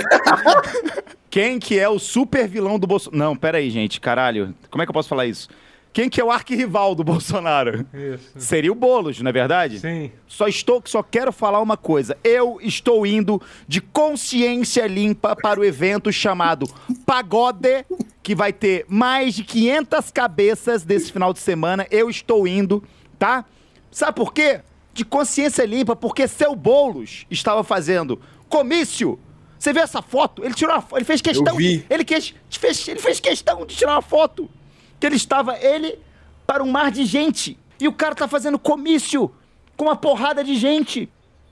Quem 1.31 1.59
que 1.59 1.79
é 1.79 1.89
o 1.89 1.99
super 1.99 2.49
vilão 2.49 2.79
do 2.79 2.87
Bolsonaro? 2.87 3.19
Não, 3.19 3.37
peraí, 3.37 3.71
gente, 3.71 4.01
caralho. 4.01 4.55
Como 4.71 4.83
é 4.83 4.87
que 4.87 4.91
eu 4.91 4.95
posso 4.95 5.09
falar 5.09 5.27
isso? 5.27 5.49
Quem 5.97 6.11
que 6.11 6.21
é 6.21 6.25
o 6.25 6.31
arquirrival 6.31 6.95
do 6.95 7.03
Bolsonaro? 7.03 7.87
isso. 7.95 8.33
Seria 8.37 8.71
o 8.71 8.75
Boulos, 8.75 9.19
não 9.23 9.31
é 9.31 9.33
verdade? 9.33 9.81
Sim. 9.81 10.13
Só 10.27 10.47
estou, 10.47 10.83
só 10.85 11.03
quero 11.03 11.33
falar 11.33 11.59
uma 11.63 11.79
coisa. 11.79 12.19
Eu 12.23 12.59
estou 12.61 13.07
indo 13.07 13.41
de 13.67 13.81
consciência 13.81 14.87
limpa 14.87 15.35
para 15.35 15.59
o 15.59 15.65
evento 15.65 16.13
chamado 16.13 16.67
Pagode, 17.07 17.87
que 18.23 18.35
vai 18.35 18.53
ter 18.53 18.85
mais 18.87 19.37
de 19.37 19.43
500 19.43 20.11
cabeças 20.11 20.83
desse 20.83 21.11
final 21.11 21.33
de 21.33 21.39
semana. 21.39 21.87
Eu 21.91 22.11
estou 22.11 22.47
indo, 22.47 22.85
tá? 23.19 23.47
Sabe 23.91 24.17
por 24.17 24.35
quê? 24.35 24.61
De 24.93 25.03
consciência 25.03 25.65
limpa, 25.65 25.97
porque 25.97 26.29
seu 26.29 26.55
Boulos 26.55 27.25
estava 27.31 27.65
fazendo 27.65 28.21
comício. 28.51 29.19
Você 29.59 29.73
viu 29.73 29.83
essa 29.83 30.03
foto? 30.03 30.45
Ele 30.45 30.53
tirou 30.53 30.75
uma 30.75 30.83
foto, 30.83 30.99
ele 30.99 31.07
fez 31.07 31.23
questão. 31.23 31.55
Eu 31.55 31.57
vi. 31.57 31.87
Ele, 31.89 32.05
quis, 32.05 32.35
fez, 32.51 32.87
ele 32.87 33.01
fez 33.01 33.19
questão 33.19 33.65
de 33.65 33.75
tirar 33.75 33.93
uma 33.93 34.03
foto. 34.03 34.51
Que 34.99 35.07
ele 35.07 35.17
estava, 35.17 35.59
ele, 35.59 35.99
para 36.47 36.63
um 36.63 36.71
mar 36.71 36.91
de 36.91 37.05
gente. 37.05 37.59
E 37.81 37.87
o 37.87 37.93
cara 37.93 38.15
tá 38.15 38.27
fazendo 38.27 38.59
comício 38.59 39.31
com 39.77 39.85
uma 39.85 39.97
porrada 39.97 40.43
de 40.43 40.55
gente. 40.57 41.09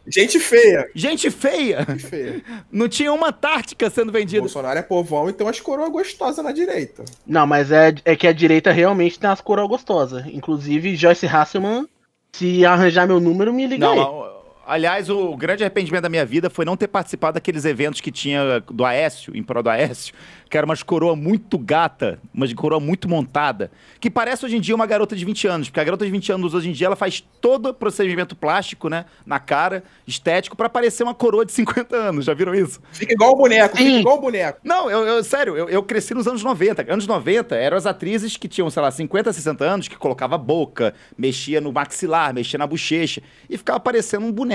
Gente 0.07 0.38
feia. 0.38 0.90
Gente 0.94 1.30
feia. 1.30 1.85
Gente 1.88 2.07
feia. 2.07 2.42
Não 2.70 2.88
tinha 2.88 3.12
uma 3.12 3.28
Antártica 3.28 3.88
sendo 3.88 4.12
vendida. 4.12 4.40
Bolsonaro 4.40 4.78
é 4.78 4.83
povão 4.83 5.30
e 5.30 5.33
tem 5.33 5.46
umas 5.46 5.61
coroas 5.61 5.90
gostosas 5.90 6.44
na 6.44 6.52
direita. 6.52 7.04
Não, 7.26 7.46
mas 7.46 7.72
é, 7.72 7.94
é 8.04 8.14
que 8.14 8.26
a 8.26 8.33
direita 8.33 8.70
realmente 8.70 9.18
tem 9.18 9.28
umas 9.28 9.40
coroas 9.40 9.68
gostosas. 9.68 10.26
Inclusive, 10.26 10.94
Joyce 10.94 11.26
Hasselman, 11.26 11.88
se 12.33 12.66
arranjar 12.66 13.07
meu 13.07 13.18
número, 13.18 13.52
me 13.52 13.66
liga 13.66 13.88
aí. 13.88 13.96
Não, 13.96 14.34
aliás, 14.66 15.09
o 15.11 15.37
grande 15.37 15.62
arrependimento 15.62 16.03
da 16.03 16.09
minha 16.09 16.24
vida 16.24 16.48
foi 16.50 16.64
não 16.64 16.77
ter 16.77 16.88
participado 16.88 17.35
daqueles 17.35 17.64
eventos 17.64 18.00
que 18.00 18.11
tinha 18.11 18.61
do 18.70 18.85
Aécio, 18.85 19.37
em 19.37 19.42
prol 19.42 19.62
do 19.62 19.70
Aécio, 19.70 20.14
que 20.48 20.57
era 20.57 20.64
umas 20.64 20.83
coroa 20.83 21.16
muito 21.16 21.59
gata, 21.59 22.18
umas 22.33 22.53
coroa 22.53 22.79
muito 22.81 23.09
montada, 23.09 23.70
que 24.00 24.11
parece 24.11 24.44
hoje 24.44 24.57
em 24.57 24.61
dia 24.61 24.74
uma 24.74 24.87
garota 24.87 25.16
de 25.16 25.24
20 25.24 25.46
anos, 25.46 25.68
porque 25.68 25.81
a 25.81 25.85
garota 25.85 26.05
de 26.05 26.11
20 26.11 26.33
anos 26.33 26.55
hoje 26.55 26.68
em 26.68 26.72
dia 26.72 26.87
ela 26.87 26.96
faz 26.96 27.20
todo 27.40 27.70
o 27.70 27.74
procedimento 27.74 28.37
plástico, 28.37 28.88
né, 28.88 29.05
na 29.27 29.38
cara, 29.40 29.83
estético, 30.07 30.57
pra 30.57 30.68
parecer 30.68 31.03
uma 31.03 31.14
coroa 31.14 31.44
de 31.44 31.53
50 31.53 31.96
anos, 31.96 32.24
já 32.24 32.35
viram 32.35 32.55
isso? 32.55 32.81
Fica 32.92 33.12
igual 33.12 33.33
o 33.33 33.37
boneco, 33.37 33.77
fica 33.77 33.88
Sim. 33.90 34.00
igual 34.00 34.18
o 34.18 34.20
boneco. 34.20 34.61
Não, 34.62 34.90
eu, 34.90 35.05
eu- 35.07 35.24
sério, 35.24 35.57
eu, 35.57 35.68
eu 35.68 35.83
cresci 35.83 36.14
nos 36.14 36.27
anos 36.27 36.42
90. 36.42 36.92
Anos 36.92 37.07
90 37.07 37.55
eram 37.57 37.77
as 37.77 37.87
atrizes 37.87 38.37
que 38.37 38.46
tinham, 38.46 38.70
sei 38.70 38.83
lá, 38.83 38.90
50, 38.90 39.33
60 39.33 39.64
anos, 39.64 39.88
que 39.88 39.96
colocava 39.96 40.35
a 40.37 40.38
boca, 40.38 40.94
mexia 41.18 41.61
no 41.61 41.72
maxilar, 41.72 42.33
mexia 42.35 42.59
na 42.59 42.66
bochecha 42.66 43.22
e 43.48 43.57
ficava 43.59 43.81
parecendo 43.81 44.27
um 44.27 44.33
boneco. 44.33 44.54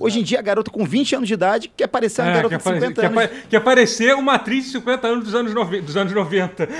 Hoje 0.00 0.20
em 0.20 0.22
dia, 0.22 0.38
a 0.38 0.42
garota 0.42 0.70
com 0.70 0.84
20 0.84 1.16
anos 1.16 1.28
de 1.28 1.34
idade 1.34 1.70
quer 1.76 1.86
parecer 1.86 2.22
uma 2.22 2.30
É, 2.30 2.34
garota 2.34 2.48
quer, 2.50 2.58
de 2.58 2.64
pare- 2.64 2.80
50 2.80 3.00
quer 3.00 3.06
anos. 3.08 3.26
pa- 3.26 3.30
quer 3.50 3.60
parecer 3.60 4.14
uma 4.14 4.34
atriz 4.34 4.64
de 4.66 4.70
50 4.72 5.06
anos 5.06 5.24
dos 5.24 5.34
anos, 5.34 5.54
nove- 5.54 5.80
dos 5.80 5.96
anos 5.96 6.12
90. 6.12 6.68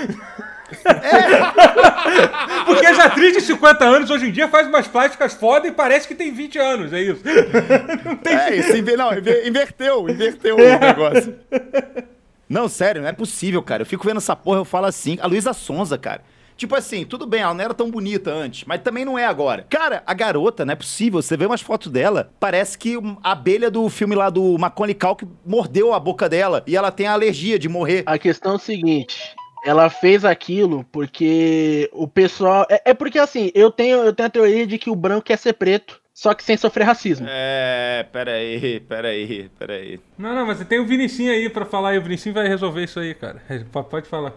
Porque 2.65 2.85
as 2.85 2.99
atrizes 2.99 3.43
de 3.43 3.53
50 3.53 3.85
anos 3.85 4.09
hoje 4.09 4.27
em 4.27 4.31
dia 4.31 4.47
fazem 4.47 4.69
umas 4.69 4.87
plásticas 4.87 5.33
foda 5.33 5.67
e 5.67 5.71
parece 5.71 6.07
que 6.07 6.15
tem 6.15 6.33
20 6.33 6.57
anos, 6.57 6.93
é 6.93 7.01
isso. 7.01 7.21
É, 8.25 8.55
isso 8.55 8.75
inver- 8.75 8.97
não, 8.97 9.13
inver- 9.15 9.47
inverteu, 9.47 10.09
inverteu 10.09 10.55
o 10.55 10.79
negócio. 10.79 11.35
Não, 12.49 12.67
sério, 12.67 13.01
não 13.01 13.09
é 13.09 13.13
possível, 13.13 13.61
cara. 13.61 13.81
Eu 13.83 13.85
fico 13.85 14.05
vendo 14.07 14.17
essa 14.17 14.35
porra, 14.35 14.59
eu 14.59 14.65
falo 14.65 14.85
assim. 14.85 15.17
A 15.21 15.27
Luísa 15.27 15.53
Sonza, 15.53 15.97
cara. 15.97 16.21
Tipo 16.55 16.75
assim, 16.75 17.05
tudo 17.05 17.25
bem, 17.25 17.41
ela 17.41 17.53
não 17.53 17.63
era 17.63 17.73
tão 17.73 17.89
bonita 17.89 18.31
antes, 18.31 18.63
mas 18.65 18.81
também 18.81 19.05
não 19.05 19.17
é 19.17 19.25
agora. 19.25 19.65
Cara, 19.69 20.03
a 20.05 20.13
garota, 20.13 20.65
não 20.65 20.73
é 20.73 20.75
possível. 20.75 21.21
Você 21.21 21.35
vê 21.35 21.45
umas 21.45 21.61
fotos 21.61 21.91
dela, 21.91 22.31
parece 22.39 22.77
que 22.77 22.97
a 23.23 23.31
abelha 23.31 23.69
do 23.69 23.89
filme 23.89 24.15
lá 24.15 24.29
do 24.29 24.57
Macaulay 24.57 24.93
Culkin 24.93 25.29
mordeu 25.45 25.93
a 25.93 25.99
boca 25.99 26.29
dela 26.29 26.63
e 26.67 26.75
ela 26.75 26.91
tem 26.91 27.07
a 27.07 27.13
alergia 27.13 27.57
de 27.57 27.67
morrer. 27.67 28.03
A 28.05 28.17
questão 28.17 28.53
é 28.53 28.55
o 28.55 28.59
seguinte. 28.59 29.35
Ela 29.65 29.89
fez 29.89 30.25
aquilo 30.25 30.85
porque 30.91 31.89
o 31.93 32.07
pessoal. 32.07 32.67
É, 32.69 32.91
é 32.91 32.93
porque 32.93 33.17
assim, 33.17 33.49
eu 33.55 33.71
tenho, 33.71 33.97
eu 33.99 34.13
tenho 34.13 34.27
a 34.27 34.31
teoria 34.31 34.67
de 34.67 34.77
que 34.77 34.89
o 34.89 34.95
branco 34.95 35.23
quer 35.23 35.37
ser 35.37 35.53
preto, 35.53 36.01
só 36.13 36.33
que 36.33 36.43
sem 36.43 36.57
sofrer 36.57 36.83
racismo. 36.83 37.25
É, 37.29 38.05
peraí, 38.11 38.81
peraí, 38.81 39.49
peraí. 39.57 39.99
Não, 40.17 40.35
não, 40.35 40.45
mas 40.45 40.57
você 40.57 40.65
tem 40.65 40.79
o 40.79 40.85
Vinicinho 40.85 41.31
aí 41.31 41.49
pra 41.49 41.65
falar 41.65 41.95
e 41.95 41.97
o 41.97 42.01
Vinicinho 42.01 42.35
vai 42.35 42.47
resolver 42.47 42.83
isso 42.83 42.99
aí, 42.99 43.15
cara. 43.15 43.41
Pode 43.89 44.07
falar. 44.09 44.33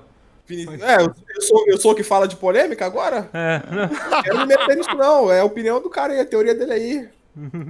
É, 0.82 1.02
eu, 1.02 1.42
sou, 1.42 1.64
eu 1.68 1.78
sou 1.78 1.92
o 1.92 1.94
que 1.94 2.02
fala 2.02 2.26
de 2.28 2.37
polêmica 2.37 2.87
agora? 2.87 3.28
É, 3.35 3.62
não. 3.70 4.22
Quero 4.22 4.38
me 4.38 4.46
meter 4.46 4.76
nisso, 4.76 4.94
não. 4.96 5.30
É 5.30 5.40
a 5.40 5.44
opinião 5.44 5.80
do 5.80 5.90
cara 5.90 6.12
aí, 6.12 6.20
a 6.20 6.26
teoria 6.26 6.54
dele 6.54 6.72
aí. 6.72 7.09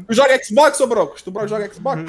Tu 0.07 0.15
joga 0.15 0.39
Xbox, 0.45 0.81
ô 0.81 0.87
Broncos? 0.87 1.23
Tu 1.23 1.33
joga 1.49 1.73
Xbox? 1.73 2.03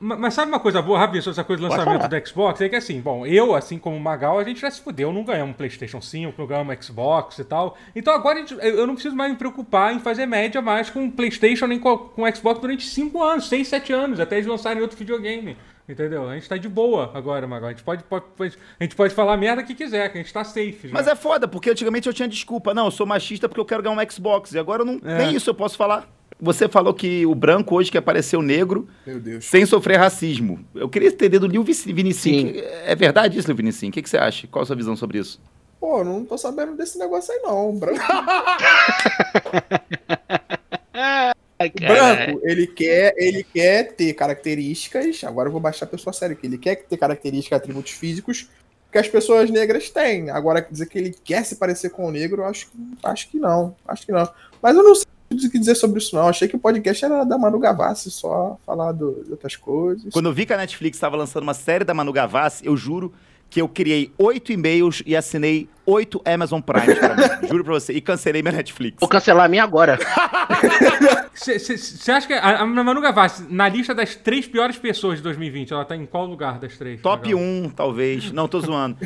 Ma- 0.00 0.16
Mas 0.16 0.34
sabe 0.34 0.50
uma 0.50 0.60
coisa 0.60 0.80
boa, 0.80 0.96
rapidinho, 0.98 1.22
sobre 1.24 1.34
essa 1.34 1.44
coisa 1.44 1.60
do 1.62 1.68
lançamento 1.68 2.08
do 2.08 2.28
Xbox? 2.28 2.60
É 2.60 2.68
que 2.68 2.76
assim, 2.76 3.00
bom, 3.00 3.26
eu, 3.26 3.54
assim 3.54 3.78
como 3.78 3.96
o 3.96 4.00
Magal, 4.00 4.38
a 4.38 4.44
gente 4.44 4.60
já 4.60 4.70
se 4.70 4.80
fudeu, 4.80 5.12
não 5.12 5.24
ganhamos 5.24 5.54
um 5.54 5.56
PlayStation 5.56 6.00
5, 6.00 6.34
não 6.38 6.46
ganhamos 6.46 6.76
um 6.76 6.82
Xbox 6.82 7.38
e 7.38 7.44
tal. 7.44 7.76
Então 7.96 8.12
agora 8.14 8.38
gente- 8.38 8.54
eu 8.54 8.60
eu 8.78 8.86
não 8.86 8.94
preciso 8.94 9.16
mais 9.16 9.32
me 9.32 9.36
preocupar 9.38 9.92
em 9.92 9.98
fazer 9.98 10.24
média 10.26 10.62
mais 10.62 10.88
com 10.88 11.10
PlayStation 11.10 11.66
nem 11.66 11.78
com, 11.80 11.96
com 11.98 12.32
Xbox 12.34 12.60
durante 12.60 12.86
5 12.86 13.22
anos, 13.22 13.48
6, 13.48 13.66
7 13.66 13.92
anos, 13.92 14.20
até 14.20 14.36
eles 14.36 14.46
lançarem 14.46 14.80
outro 14.80 14.96
videogame. 14.96 15.56
Entendeu? 15.88 16.28
A 16.28 16.34
gente 16.34 16.46
tá 16.48 16.56
de 16.58 16.68
boa 16.68 17.10
agora, 17.14 17.46
Magal. 17.46 17.68
A 17.68 17.72
gente 17.72 17.82
pode, 17.82 18.04
pode- 18.04 18.58
a 18.78 18.84
gente 18.84 18.94
pode 18.94 19.14
falar 19.14 19.32
a 19.32 19.36
merda 19.38 19.62
que 19.62 19.74
quiser, 19.74 20.10
que 20.12 20.18
a 20.18 20.22
gente 20.22 20.32
tá 20.32 20.44
safe. 20.44 20.88
Já. 20.88 20.92
Mas 20.92 21.06
é 21.08 21.16
foda, 21.16 21.48
porque 21.48 21.70
antigamente 21.70 22.06
eu 22.06 22.12
tinha 22.12 22.28
desculpa. 22.28 22.74
Não, 22.74 22.84
eu 22.86 22.90
sou 22.90 23.06
machista 23.06 23.48
porque 23.48 23.60
eu 23.60 23.64
quero 23.64 23.82
ganhar 23.82 23.96
um 23.98 24.10
Xbox. 24.10 24.52
E 24.52 24.58
agora 24.58 24.82
eu 24.82 24.86
não, 24.86 25.00
É. 25.02 25.18
nem 25.18 25.34
isso 25.34 25.48
eu 25.48 25.54
posso 25.54 25.76
falar. 25.78 26.06
Você 26.40 26.68
falou 26.68 26.92
que 26.94 27.24
o 27.26 27.34
branco 27.34 27.74
hoje 27.74 27.90
quer 27.90 28.00
parecer 28.02 28.36
o 28.36 28.42
negro 28.42 28.86
Meu 29.06 29.18
Deus. 29.18 29.46
sem 29.46 29.64
sofrer 29.66 29.98
racismo. 29.98 30.62
Eu 30.74 30.88
queria 30.88 31.08
entender 31.08 31.38
do. 31.38 31.48
Sim. 32.12 32.52
que- 32.52 32.60
É 32.60 32.94
verdade 32.94 33.38
isso, 33.38 33.48
Lil 33.48 33.56
Vinicinho? 33.56 33.90
O 33.90 33.92
que, 33.92 34.02
que 34.02 34.10
você 34.10 34.18
acha? 34.18 34.46
Qual 34.46 34.62
a 34.62 34.66
sua 34.66 34.76
visão 34.76 34.94
sobre 34.94 35.18
isso? 35.18 35.40
Pô, 35.80 36.04
não 36.04 36.24
tô 36.24 36.36
sabendo 36.36 36.76
desse 36.76 36.98
negócio 36.98 37.32
aí, 37.32 37.40
não. 37.42 37.74
Branco, 37.76 37.98
Ai, 41.58 41.70
branco 41.70 42.40
ele, 42.44 42.66
quer, 42.66 43.14
ele 43.16 43.42
quer 43.42 43.92
ter 43.94 44.12
características. 44.14 45.22
Agora 45.24 45.48
eu 45.48 45.52
vou 45.52 45.60
baixar 45.60 45.86
a 45.86 45.88
pessoa 45.88 46.12
séria 46.12 46.34
aqui. 46.34 46.46
Ele 46.46 46.58
quer 46.58 46.76
ter 46.76 46.96
características, 46.96 47.58
atributos 47.58 47.92
físicos 47.92 48.48
que 48.90 48.98
as 48.98 49.08
pessoas 49.08 49.50
negras 49.50 49.90
têm. 49.90 50.30
Agora, 50.30 50.66
dizer 50.70 50.86
que 50.86 50.98
ele 50.98 51.14
quer 51.24 51.44
se 51.44 51.56
parecer 51.56 51.90
com 51.90 52.06
o 52.06 52.10
negro, 52.10 52.44
acho, 52.44 52.68
que- 52.70 52.78
acho 53.04 53.28
que 53.28 53.38
não. 53.38 53.76
Acho 53.86 54.06
que 54.06 54.12
não. 54.12 54.28
Mas 54.62 54.76
eu 54.76 54.82
não 54.82 54.94
sei 54.94 55.06
o 55.30 55.50
que 55.50 55.58
dizer 55.58 55.74
sobre 55.74 55.98
isso, 55.98 56.14
não. 56.16 56.28
Achei 56.28 56.48
que 56.48 56.56
o 56.56 56.58
podcast 56.58 57.04
era 57.04 57.22
da 57.24 57.36
Manu 57.36 57.58
Gavassi, 57.58 58.10
só 58.10 58.58
falar 58.64 58.92
do- 58.92 59.22
de 59.24 59.30
outras 59.32 59.56
coisas. 59.56 60.10
Quando 60.12 60.26
eu 60.26 60.32
vi 60.32 60.46
que 60.46 60.52
a 60.54 60.56
Netflix 60.56 60.96
estava 60.96 61.16
lançando 61.16 61.42
uma 61.42 61.54
série 61.54 61.84
da 61.84 61.92
Manu 61.92 62.12
Gavassi, 62.12 62.64
eu 62.64 62.76
juro 62.76 63.12
que 63.50 63.60
eu 63.60 63.68
criei 63.68 64.12
oito 64.18 64.52
e-mails 64.52 65.02
e 65.06 65.16
assinei 65.16 65.68
oito 65.86 66.20
Amazon 66.24 66.60
Prime 66.60 66.94
pra 66.94 67.16
mim. 67.16 67.22
Juro 67.48 67.64
pra 67.64 67.72
você. 67.72 67.94
E 67.94 68.00
cancelei 68.00 68.42
minha 68.42 68.52
Netflix. 68.52 68.98
Vou 69.00 69.08
cancelar 69.08 69.46
a 69.46 69.48
minha 69.48 69.64
agora. 69.64 69.98
Você 71.34 72.10
acha 72.10 72.26
que 72.26 72.32
a, 72.34 72.60
a 72.60 72.66
Manu 72.66 73.00
Gavassi, 73.00 73.46
na 73.48 73.68
lista 73.68 73.94
das 73.94 74.16
três 74.16 74.46
piores 74.46 74.76
pessoas 74.76 75.18
de 75.18 75.22
2020, 75.22 75.72
ela 75.72 75.84
tá 75.84 75.94
em 75.94 76.04
qual 76.04 76.26
lugar 76.26 76.58
das 76.58 76.76
três? 76.76 77.00
Top 77.00 77.32
Magal? 77.32 77.40
1, 77.40 77.70
talvez. 77.70 78.32
Não, 78.32 78.48
tô 78.48 78.60
zoando. 78.60 78.98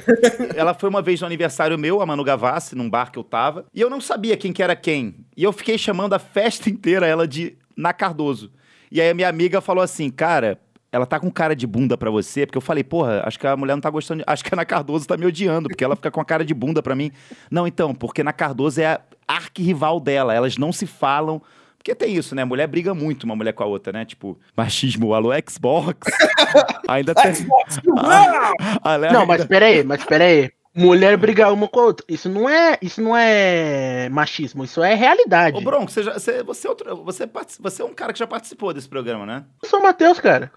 Ela 0.57 0.73
foi 0.73 0.89
uma 0.89 1.03
vez 1.03 1.21
no 1.21 1.27
aniversário 1.27 1.79
meu, 1.79 2.01
a 2.01 2.07
Manu 2.07 2.25
Gavassi, 2.25 2.75
num 2.75 2.89
bar 2.89 3.13
que 3.13 3.19
eu 3.19 3.25
tava. 3.25 3.67
E 3.75 3.81
eu 3.81 3.91
não 3.91 4.01
sabia 4.01 4.37
quem 4.37 4.53
que 4.53 4.63
era 4.63 4.75
quem. 4.75 5.27
E 5.37 5.45
eu 5.45 5.53
fiquei 5.53 5.77
chamando 5.77 6.15
a 6.15 6.19
festa 6.19 6.71
inteira 6.71 7.07
ela 7.07 7.29
de 7.29 7.57
Na 7.77 7.93
Cardoso. 7.93 8.51
E 8.91 9.01
aí 9.01 9.11
a 9.11 9.15
minha 9.15 9.29
amiga 9.29 9.61
falou 9.61 9.85
assim, 9.85 10.11
cara... 10.11 10.59
Ela 10.93 11.07
tá 11.07 11.19
com 11.19 11.31
cara 11.31 11.57
de 11.57 11.67
bunda 11.67 11.97
pra 11.97 12.11
você, 12.11 12.45
porque 12.45 12.59
eu 12.59 12.63
falei, 12.63 12.85
porra, 12.85 13.23
acho 13.25 13.39
que 13.39 13.47
a 13.47 13.57
mulher 13.57 13.75
não 13.75 13.81
tá 13.81 13.89
gostando. 13.89 14.19
de- 14.19 14.25
Acho 14.31 14.45
que 14.45 14.51
a 14.53 14.57
Ana 14.57 14.65
Cardoso 14.67 15.07
tá 15.07 15.17
me 15.17 15.25
odiando, 15.25 15.69
porque 15.71 15.83
ela 15.83 15.97
fica 15.97 16.11
com 16.11 16.21
a 16.21 16.25
cara 16.25 16.45
de 16.45 16.53
bunda 16.53 16.83
pra 16.83 16.95
mim. 16.95 17.11
Não, 17.51 17.67
então, 17.67 17.95
porque 17.95 18.23
na 18.23 18.33
Cardoso 18.33 18.81
é 18.81 18.87
a 18.87 19.01
arquirrival 19.27 19.99
dela, 19.99 20.35
elas 20.35 20.59
não 20.59 20.71
se 20.71 20.87
falam. 20.87 21.41
Porque 21.79 21.95
tem 21.97 22.15
isso, 22.15 22.35
né? 22.35 22.45
Mulher 22.45 22.67
briga 22.69 22.95
muito 22.95 23.25
uma 23.25 23.35
mulher 23.35 23.53
com 23.55 23.63
a 23.65 23.67
outra, 23.67 23.93
né? 23.93 24.05
Tipo, 24.05 24.39
machismo, 24.57 25.15
alô, 25.15 25.31
Xbox. 25.51 25.97
Ainda 26.87 27.15
tem. 27.15 27.35
Xbox, 27.35 27.81
Ah, 27.99 28.53
a 28.83 28.97
Léa 28.97 29.13
Não, 29.13 29.21
ainda- 29.23 29.33
mas 29.39 29.45
pera 29.47 29.67
aí, 29.67 29.83
mas 29.83 30.05
pera 30.05 30.25
aí. 30.25 30.51
Mulher 30.75 31.17
brigar 31.19 31.53
uma 31.53 31.69
com 31.69 31.81
a 31.81 31.85
outra. 31.85 32.07
Isso 32.09 32.29
não 32.31 32.49
é, 32.49 32.79
isso 32.81 33.03
não 33.03 33.15
é 33.17 34.09
machismo, 34.11 34.65
isso 34.65 34.83
é 34.83 34.95
realidade. 34.95 35.57
Ô, 35.57 35.61
Bronco, 35.61 35.91
você, 35.91 36.03
já, 36.03 36.15
você, 36.15 36.43
você, 36.43 36.67
é 36.67 36.71
outro- 36.71 37.05
você, 37.05 37.29
você 37.61 37.83
é 37.83 37.85
um 37.85 37.93
cara 37.93 38.13
que 38.13 38.19
já 38.19 38.27
participou 38.27 38.73
desse 38.73 38.89
programa, 38.89 39.27
né? 39.27 39.45
Eu 39.63 39.69
sou 39.69 39.81
o 39.81 39.83
Matheus, 39.83 40.19
cara. 40.21 40.51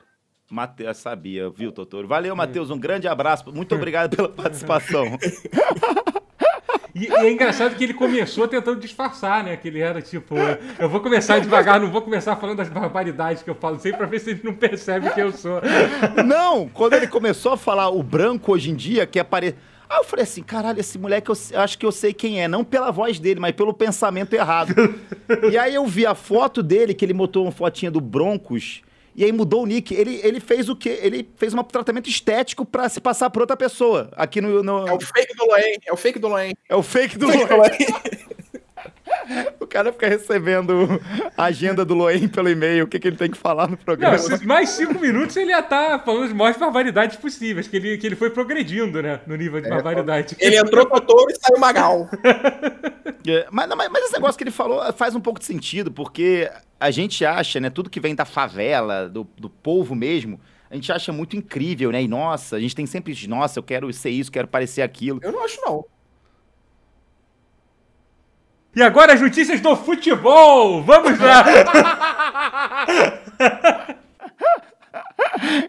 Matheus, 0.50 0.98
sabia, 0.98 1.50
viu, 1.50 1.72
Totoro? 1.72 2.08
Valeu, 2.08 2.36
Matheus, 2.36 2.70
um 2.70 2.78
grande 2.78 3.08
abraço. 3.08 3.52
Muito 3.52 3.74
obrigado 3.74 4.16
pela 4.16 4.30
participação. 4.30 5.18
E, 6.96 7.08
e 7.08 7.14
é 7.14 7.30
engraçado 7.30 7.76
que 7.76 7.84
ele 7.84 7.94
começou 7.94 8.48
tentando 8.48 8.80
disfarçar, 8.80 9.44
né? 9.44 9.58
Que 9.58 9.68
ele 9.68 9.82
era 9.82 10.02
tipo, 10.02 10.34
eu 10.80 10.88
vou 10.88 11.02
começar 11.02 11.40
devagar, 11.40 11.78
não 11.78 11.92
vou 11.92 12.02
começar 12.02 12.38
falando 12.38 12.58
das 12.58 12.70
barbaridades 12.70 13.44
que 13.44 13.50
eu 13.50 13.56
falo 13.56 13.78
sempre 13.78 13.98
pra 13.98 14.08
ver 14.08 14.20
se 14.20 14.30
ele 14.30 14.42
não 14.46 14.54
percebe 14.54 15.10
quem 15.10 15.24
eu 15.24 15.34
sou. 15.34 15.62
Não, 16.26 16.70
quando 16.70 16.94
ele 16.94 17.08
começou 17.08 17.52
a 17.52 17.58
falar 17.58 17.90
o 17.90 18.02
branco 18.02 18.54
hoje 18.54 18.72
em 18.72 18.76
dia, 18.76 19.06
que 19.06 19.20
aparece. 19.20 19.58
Aí 19.90 19.98
eu 19.98 20.06
falei 20.06 20.24
assim, 20.24 20.42
caralho, 20.42 20.80
esse 20.80 20.98
moleque 20.98 21.30
eu 21.30 21.60
acho 21.60 21.78
que 21.78 21.86
eu 21.86 21.92
sei 21.92 22.14
quem 22.14 22.42
é, 22.42 22.48
não 22.48 22.64
pela 22.64 22.92
voz 22.92 23.20
dele, 23.20 23.42
mas 23.42 23.52
pelo 23.52 23.74
pensamento 23.74 24.34
errado. 24.34 24.74
e 25.52 25.58
aí 25.58 25.76
eu 25.76 25.86
vi 25.86 26.06
a 26.06 26.16
foto 26.16 26.64
dele, 26.64 26.94
que 26.94 27.04
ele 27.04 27.14
botou 27.14 27.44
uma 27.44 27.52
fotinha 27.52 27.92
do 27.92 28.00
Broncos, 28.00 28.82
e 29.16 29.24
aí 29.24 29.32
mudou 29.32 29.64
o 29.64 29.66
nick. 29.66 29.94
Ele, 29.94 30.20
ele 30.24 30.40
fez 30.40 30.68
o 30.70 30.76
quê? 30.76 31.00
Ele 31.02 31.28
fez 31.38 31.54
um 31.54 31.64
tratamento 31.64 32.10
estético 32.10 32.66
pra 32.66 32.90
se 32.90 33.00
passar 33.00 33.30
por 33.30 33.42
outra 33.42 33.56
pessoa. 33.58 34.10
Aqui 34.16 34.42
no. 34.42 34.62
no- 34.62 34.88
É 34.88 34.94
o 34.94 35.00
fake 35.00 35.36
do 35.36 35.46
Loen. 35.46 35.78
É 35.88 35.94
o 35.94 35.98
fake 35.98 36.20
do 36.20 36.28
Loen. 36.28 36.54
é 36.70 36.76
o 36.76 36.84
fake 36.84 37.18
do 37.18 37.32
Fake 37.32 37.54
Loen. 37.54 37.70
O 39.60 39.66
cara 39.66 39.92
fica 39.92 40.08
recebendo 40.08 41.02
a 41.38 41.46
agenda 41.46 41.84
do 41.84 41.94
Loen 41.96 42.28
pelo 42.28 42.50
e-mail, 42.50 42.86
o 42.86 42.88
que, 42.88 43.00
que 43.00 43.08
ele 43.08 43.16
tem 43.18 43.30
que 43.32 43.38
falar 43.38 43.68
no 43.68 43.76
programa. 43.78 44.18
Não, 44.18 44.46
mais 44.46 44.70
cinco 44.70 45.00
minutos 45.00 45.36
ele 45.36 45.52
ia 45.52 45.60
estar 45.60 46.04
falando 46.04 46.26
as 46.26 46.34
maiores 46.34 46.60
barbaridades 46.60 47.18
possíveis, 47.18 47.68
que 47.68 47.76
ele, 47.78 47.98
que 47.98 48.06
ele 48.06 48.16
foi 48.16 48.30
progredindo, 48.30 49.02
né? 49.02 49.20
No 49.26 49.36
nível 49.36 49.60
de 49.62 49.70
barbaridade. 49.70 50.36
Ele 50.40 50.58
entrou 50.58 50.86
Totoro 50.86 51.32
e 51.32 51.36
saiu 51.36 51.60
Magal. 51.60 52.10
É, 53.28 53.48
mas, 53.50 53.68
não, 53.68 53.76
mas, 53.76 53.90
mas 53.90 54.04
esse 54.04 54.14
negócio 54.14 54.38
que 54.38 54.44
ele 54.44 54.52
falou 54.52 54.82
faz 54.94 55.16
um 55.16 55.20
pouco 55.20 55.40
de 55.40 55.46
sentido, 55.48 55.92
porque 55.92 56.48
a 56.86 56.92
gente 56.92 57.26
acha, 57.26 57.60
né, 57.60 57.70
tudo 57.70 57.90
que 57.90 58.00
vem 58.00 58.14
da 58.14 58.26
favela, 58.26 59.10
do, 59.10 59.28
do 59.38 59.50
povo 59.50 59.96
mesmo, 59.96 60.40
a 60.70 60.76
gente 60.76 60.92
acha 60.92 61.12
muito 61.12 61.36
incrível, 61.36 61.92
né? 61.92 62.02
E 62.04 62.08
nossa, 62.08 62.56
a 62.56 62.60
gente 62.60 62.76
tem 62.76 62.86
sempre, 62.86 63.14
isso, 63.14 63.30
nossa, 63.30 63.60
eu 63.60 63.64
quero 63.64 63.92
ser 63.92 64.12
isso, 64.12 64.32
quero 64.32 64.48
parecer 64.48 64.82
aquilo. 64.82 65.20
Eu 65.24 65.32
não 65.32 65.44
acho, 65.44 65.60
não. 65.62 65.86
E 68.76 68.82
agora 68.84 69.14
as 69.14 69.22
notícias 69.22 69.62
do 69.62 69.76
futebol! 69.76 70.84
Vamos 70.84 71.18
lá! 71.20 71.44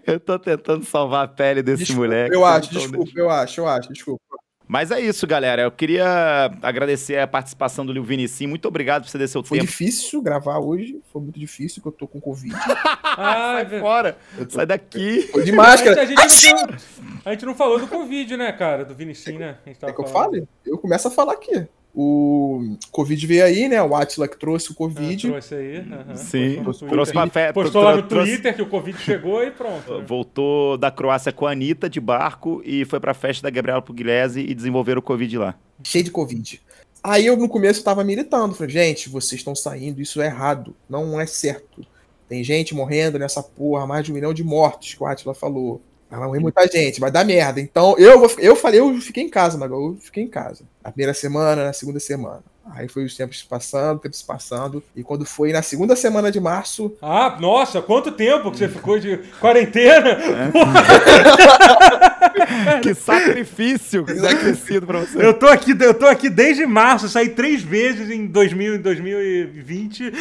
Eu 0.07 0.20
tô 0.20 0.38
tentando 0.38 0.85
salvar 0.85 1.24
a 1.24 1.29
pele 1.29 1.62
desse 1.62 1.85
Desculpa, 1.85 2.02
moleque. 2.09 2.35
eu 2.35 2.44
acho, 2.44 2.68
Então, 2.70 2.83
desculpa, 2.83 3.11
eu 3.16 3.31
acho, 3.31 3.61
eu 3.61 3.68
acho, 3.68 3.92
desculpa. 3.92 4.22
Mas 4.68 4.90
é 4.90 5.00
isso, 5.00 5.26
galera. 5.26 5.62
Eu 5.62 5.70
queria 5.70 6.50
agradecer 6.61 7.18
a 7.18 7.26
participação 7.26 7.87
do 7.87 7.92
Lil 7.92 8.02
Vinicim. 8.02 8.46
Muito 8.48 8.66
obrigado 8.66 9.05
por 9.05 9.11
você 9.11 9.16
dar 9.18 9.29
seu 9.29 9.42
Foi 9.44 9.59
tempo. 9.59 9.70
difícil 9.70 10.20
gravar 10.20 10.59
hoje, 10.59 11.00
foi 11.12 11.22
muito 11.22 11.38
difícil, 11.38 11.81
que 11.81 11.87
eu 11.88 11.92
tô 11.92 12.07
com 12.09 12.20
Covid. 12.20 12.55
Ah, 13.18 13.55
Sai 13.55 13.64
velho. 13.64 13.83
fora. 13.83 14.18
Eu 14.37 14.44
tô 14.44 14.55
Sai 14.57 14.66
daqui. 14.66 15.31
Tô 15.33 15.40
de 15.40 15.50
a, 15.50 15.55
máscara. 15.55 16.07
gente, 16.07 16.20
a 16.20 16.29
gente 16.29 16.52
não, 16.52 16.68
a 17.24 17.31
gente 17.33 17.46
não 17.46 17.55
falou 17.55 17.79
do 17.81 17.87
Covid, 17.88 18.37
né, 18.37 18.52
cara? 18.52 18.85
Do 18.85 18.94
Vinicius, 18.94 19.38
né? 19.38 19.57
A 19.64 19.68
gente 19.70 19.79
tava 19.79 19.90
É 19.90 19.94
que 19.94 20.00
eu 20.02 20.07
falando. 20.07 20.33
fale? 20.33 20.48
Eu 20.66 20.76
começo 20.76 21.09
a 21.09 21.11
falar 21.11 21.33
aqui. 21.33 21.66
O 21.98 22.76
Covid 22.92 23.26
veio 23.26 23.42
aí, 23.42 23.68
né? 23.70 23.82
O 23.82 23.96
Atila 23.96 24.28
que 24.28 24.38
trouxe 24.38 24.70
o 24.70 24.74
Covid. 24.74 25.28
trouxe 25.28 25.54
aí. 25.54 25.78
aham. 25.78 26.14
Sim, 26.14 26.62
Postou 26.62 26.88
trouxe 26.88 27.12
Twitter. 27.12 27.32
pra 27.32 27.46
fe- 27.46 27.52
Postou 27.54 27.82
lá 27.82 27.96
no 27.96 28.02
trouxe- 28.02 28.32
Twitter 28.32 28.54
que 28.54 28.61
o 28.62 28.66
Covid 28.68 28.98
chegou 29.00 29.42
e 29.42 29.50
pronto. 29.50 29.98
né? 30.00 30.04
Voltou 30.06 30.76
da 30.76 30.90
Croácia 30.90 31.32
com 31.32 31.46
a 31.46 31.52
Anitta 31.52 31.88
de 31.88 31.98
barco 31.98 32.61
e 32.66 32.85
foi 32.85 33.00
pra 33.00 33.14
festa 33.14 33.42
da 33.42 33.48
Gabriela 33.48 33.80
Pugliese 33.80 34.40
e 34.40 34.54
desenvolveram 34.54 34.98
o 34.98 35.02
Covid 35.02 35.38
lá. 35.38 35.54
cheio 35.82 36.04
de 36.04 36.11
Covid. 36.11 36.61
Aí 37.02 37.24
eu 37.24 37.37
no 37.37 37.48
começo 37.48 37.80
eu 37.80 37.85
tava 37.85 38.04
militando, 38.04 38.54
falei, 38.54 38.72
gente, 38.72 39.09
vocês 39.09 39.40
estão 39.40 39.54
saindo, 39.54 40.00
isso 40.02 40.20
é 40.20 40.26
errado, 40.26 40.74
não 40.90 41.18
é 41.18 41.24
certo. 41.26 41.82
Tem 42.28 42.42
gente 42.44 42.74
morrendo 42.74 43.18
nessa 43.18 43.42
porra, 43.42 43.87
mais 43.87 44.04
de 44.04 44.11
um 44.11 44.14
milhão 44.14 44.35
de 44.35 44.42
mortos, 44.44 44.92
que 44.94 45.02
o 45.02 45.06
Atila 45.06 45.32
falou. 45.32 45.80
Vai 46.11 46.21
morrer 46.21 46.40
muita 46.40 46.66
gente, 46.69 47.01
vai 47.01 47.11
dar 47.11 47.25
merda. 47.25 47.61
Então 47.61 47.97
eu 47.99 48.19
vou, 48.21 48.31
eu 48.38 48.55
falei, 48.55 48.81
eu 48.81 48.95
fiquei 49.01 49.25
em 49.25 49.29
casa, 49.29 49.59
Magal, 49.59 49.81
eu 49.81 49.99
fiquei 50.01 50.23
em 50.23 50.29
casa. 50.29 50.64
Na 50.83 50.90
primeira 50.90 51.12
semana, 51.12 51.64
na 51.64 51.73
segunda 51.73 51.99
semana. 51.99 52.42
Aí 52.71 52.88
foi 52.88 53.05
os 53.05 53.16
tempos 53.16 53.42
passando, 53.45 54.01
tempos 54.01 54.23
passando. 54.23 54.83
E 54.95 55.03
quando 55.03 55.25
foi 55.25 55.53
na 55.53 55.62
segunda 55.62 55.95
semana 55.95 56.33
de 56.33 56.40
março, 56.40 56.97
Ah, 57.01 57.37
nossa, 57.40 57.81
quanto 57.81 58.11
tempo 58.11 58.51
que 58.51 58.59
você 58.59 58.69
ficou 58.69 58.99
de 58.99 59.19
quarentena? 59.40 60.19
que 62.83 62.94
sacrifício 62.94 64.05
acontecido 64.09 64.87
pra 64.87 65.01
você. 65.01 65.25
Eu 65.25 65.35
tô 65.35 65.46
aqui, 65.46 65.75
eu 65.81 65.94
tô 65.94 66.07
aqui 66.07 66.29
desde 66.29 66.66
março, 66.66 67.09
saí 67.09 67.31
três 67.31 67.62
vezes 67.62 68.11
em 68.11 68.27
2000, 68.27 68.77
em 68.77 68.79
2020. 68.79 70.12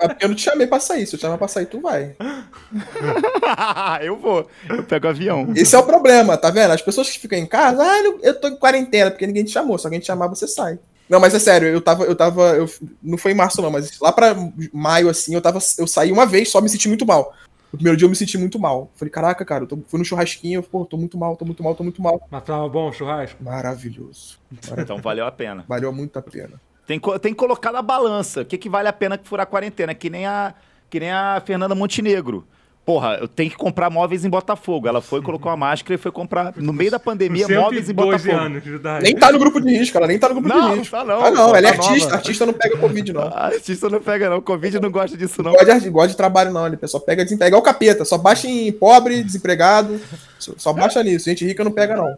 É 0.00 0.08
porque 0.08 0.24
eu 0.24 0.28
não 0.28 0.34
te 0.36 0.42
chamei 0.42 0.66
pra 0.66 0.80
sair. 0.80 1.06
Se 1.06 1.14
eu 1.14 1.18
te 1.18 1.22
chamar 1.22 1.38
pra 1.38 1.48
sair, 1.48 1.66
tu 1.66 1.80
vai. 1.80 2.14
eu 4.02 4.16
vou. 4.16 4.48
Eu 4.68 4.82
pego 4.82 5.08
avião. 5.08 5.52
Esse 5.56 5.74
é 5.74 5.78
o 5.78 5.82
problema, 5.82 6.36
tá 6.36 6.50
vendo? 6.50 6.72
As 6.72 6.82
pessoas 6.82 7.10
que 7.10 7.18
ficam 7.18 7.38
em 7.38 7.46
casa, 7.46 7.82
ah, 7.82 7.98
eu- 8.02 8.20
eu 8.22 8.34
tô 8.40 8.48
em 8.48 8.56
quarentena, 8.56 9.10
porque 9.10 9.26
ninguém 9.26 9.44
te 9.44 9.50
chamou. 9.52 9.78
Se 9.78 9.86
alguém 9.86 10.00
te 10.00 10.06
chamar, 10.06 10.28
você 10.28 10.46
sai. 10.46 10.78
Não, 11.08 11.20
mas 11.20 11.34
é 11.34 11.38
sério, 11.38 11.68
eu 11.68 11.80
tava, 11.80 12.04
eu 12.04 12.14
tava, 12.14 12.42
eu, 12.56 12.70
não 13.02 13.18
foi 13.18 13.32
em 13.32 13.34
março 13.34 13.60
não, 13.60 13.70
mas 13.70 13.98
lá 14.00 14.10
pra 14.12 14.34
maio, 14.72 15.10
assim, 15.10 15.34
eu 15.34 15.42
tava, 15.42 15.58
eu 15.76 15.86
saí 15.86 16.10
uma 16.10 16.24
vez, 16.24 16.48
só 16.48 16.58
me 16.60 16.68
senti 16.70 16.88
muito 16.88 17.04
mal. 17.04 17.34
No 17.72 17.78
primeiro 17.78 17.96
dia 17.96 18.04
eu 18.04 18.10
me 18.10 18.16
senti 18.16 18.36
muito 18.36 18.58
mal. 18.58 18.90
Falei, 18.94 19.10
caraca, 19.10 19.44
cara, 19.44 19.64
eu 19.64 19.66
tô, 19.66 19.78
fui 19.86 19.98
no 19.98 20.04
churrasquinho, 20.04 20.58
eu, 20.58 20.62
pô, 20.62 20.84
tô 20.84 20.98
muito 20.98 21.16
mal, 21.16 21.36
tô 21.36 21.44
muito 21.44 21.62
mal, 21.62 21.74
tô 21.74 21.82
muito 21.82 22.02
mal. 22.02 22.20
Mas 22.30 22.44
tava 22.44 22.68
bom 22.68 22.90
o 22.90 22.92
churrasco? 22.92 23.42
Maravilhoso. 23.42 24.38
Então 24.78 24.98
valeu 24.98 25.26
a 25.26 25.32
pena. 25.32 25.64
Valeu 25.66 25.92
muito 25.92 26.18
a 26.18 26.22
pena. 26.22 26.60
Tem, 26.86 27.00
tem 27.00 27.32
que 27.32 27.38
colocar 27.38 27.72
na 27.72 27.80
balança. 27.80 28.42
O 28.42 28.44
que, 28.44 28.58
que 28.58 28.68
vale 28.68 28.88
a 28.88 28.92
pena 28.92 29.18
furar 29.22 29.44
a 29.44 29.46
quarentena? 29.46 29.94
Que 29.94 30.10
nem 30.10 30.26
a, 30.26 30.54
que 30.90 31.00
nem 31.00 31.10
a 31.10 31.40
Fernanda 31.44 31.74
Montenegro. 31.74 32.46
Porra, 32.84 33.16
eu 33.20 33.28
tenho 33.28 33.48
que 33.48 33.56
comprar 33.56 33.88
móveis 33.90 34.24
em 34.24 34.28
Botafogo. 34.28 34.88
Ela 34.88 35.00
foi, 35.00 35.22
colocou 35.22 35.52
a 35.52 35.56
máscara 35.56 35.94
e 35.94 35.98
foi 35.98 36.10
comprar, 36.10 36.52
no 36.56 36.72
meio 36.72 36.90
da 36.90 36.98
pandemia, 36.98 37.46
móveis 37.46 37.84
em 37.88 37.94
112 37.94 38.28
Botafogo. 38.28 38.36
anos. 38.36 38.62
Nem 39.00 39.14
tá 39.14 39.30
no 39.30 39.38
grupo 39.38 39.60
de 39.60 39.70
risco, 39.78 39.96
ela 39.96 40.08
nem 40.08 40.18
tá 40.18 40.28
no 40.28 40.34
grupo 40.34 40.48
Não, 40.48 40.72
de 40.72 40.78
risco. 40.80 40.96
tá 40.96 41.04
não. 41.04 41.24
Ah, 41.24 41.30
não, 41.30 41.50
Pô, 41.50 41.56
ela 41.56 41.68
é 41.68 41.72
tá 41.72 41.78
artista, 41.78 42.04
nova. 42.06 42.16
artista 42.16 42.46
não 42.46 42.52
pega 42.52 42.76
Covid, 42.78 43.12
não. 43.12 43.22
A 43.22 43.46
artista 43.46 43.88
não 43.88 44.00
pega, 44.00 44.28
não. 44.28 44.40
Covid 44.40 44.80
não 44.80 44.90
gosta 44.90 45.16
disso, 45.16 45.44
não. 45.44 45.52
Gosta 45.52 45.80
de, 45.80 45.90
gosta 45.90 46.08
de 46.08 46.16
trabalho, 46.16 46.52
não. 46.52 46.66
Ele 46.66 46.76
só 46.88 46.98
pega 46.98 47.22
desemprego. 47.22 47.46
É 47.46 47.48
igual 47.50 47.62
o 47.62 47.64
capeta, 47.64 48.04
só 48.04 48.18
baixa 48.18 48.48
em 48.48 48.72
pobre, 48.72 49.22
desempregado. 49.22 50.00
Só, 50.40 50.52
só 50.56 50.72
baixa 50.72 51.00
nisso. 51.04 51.26
Gente 51.26 51.44
rica 51.44 51.62
não 51.62 51.70
pega, 51.70 51.96
não. 51.96 52.16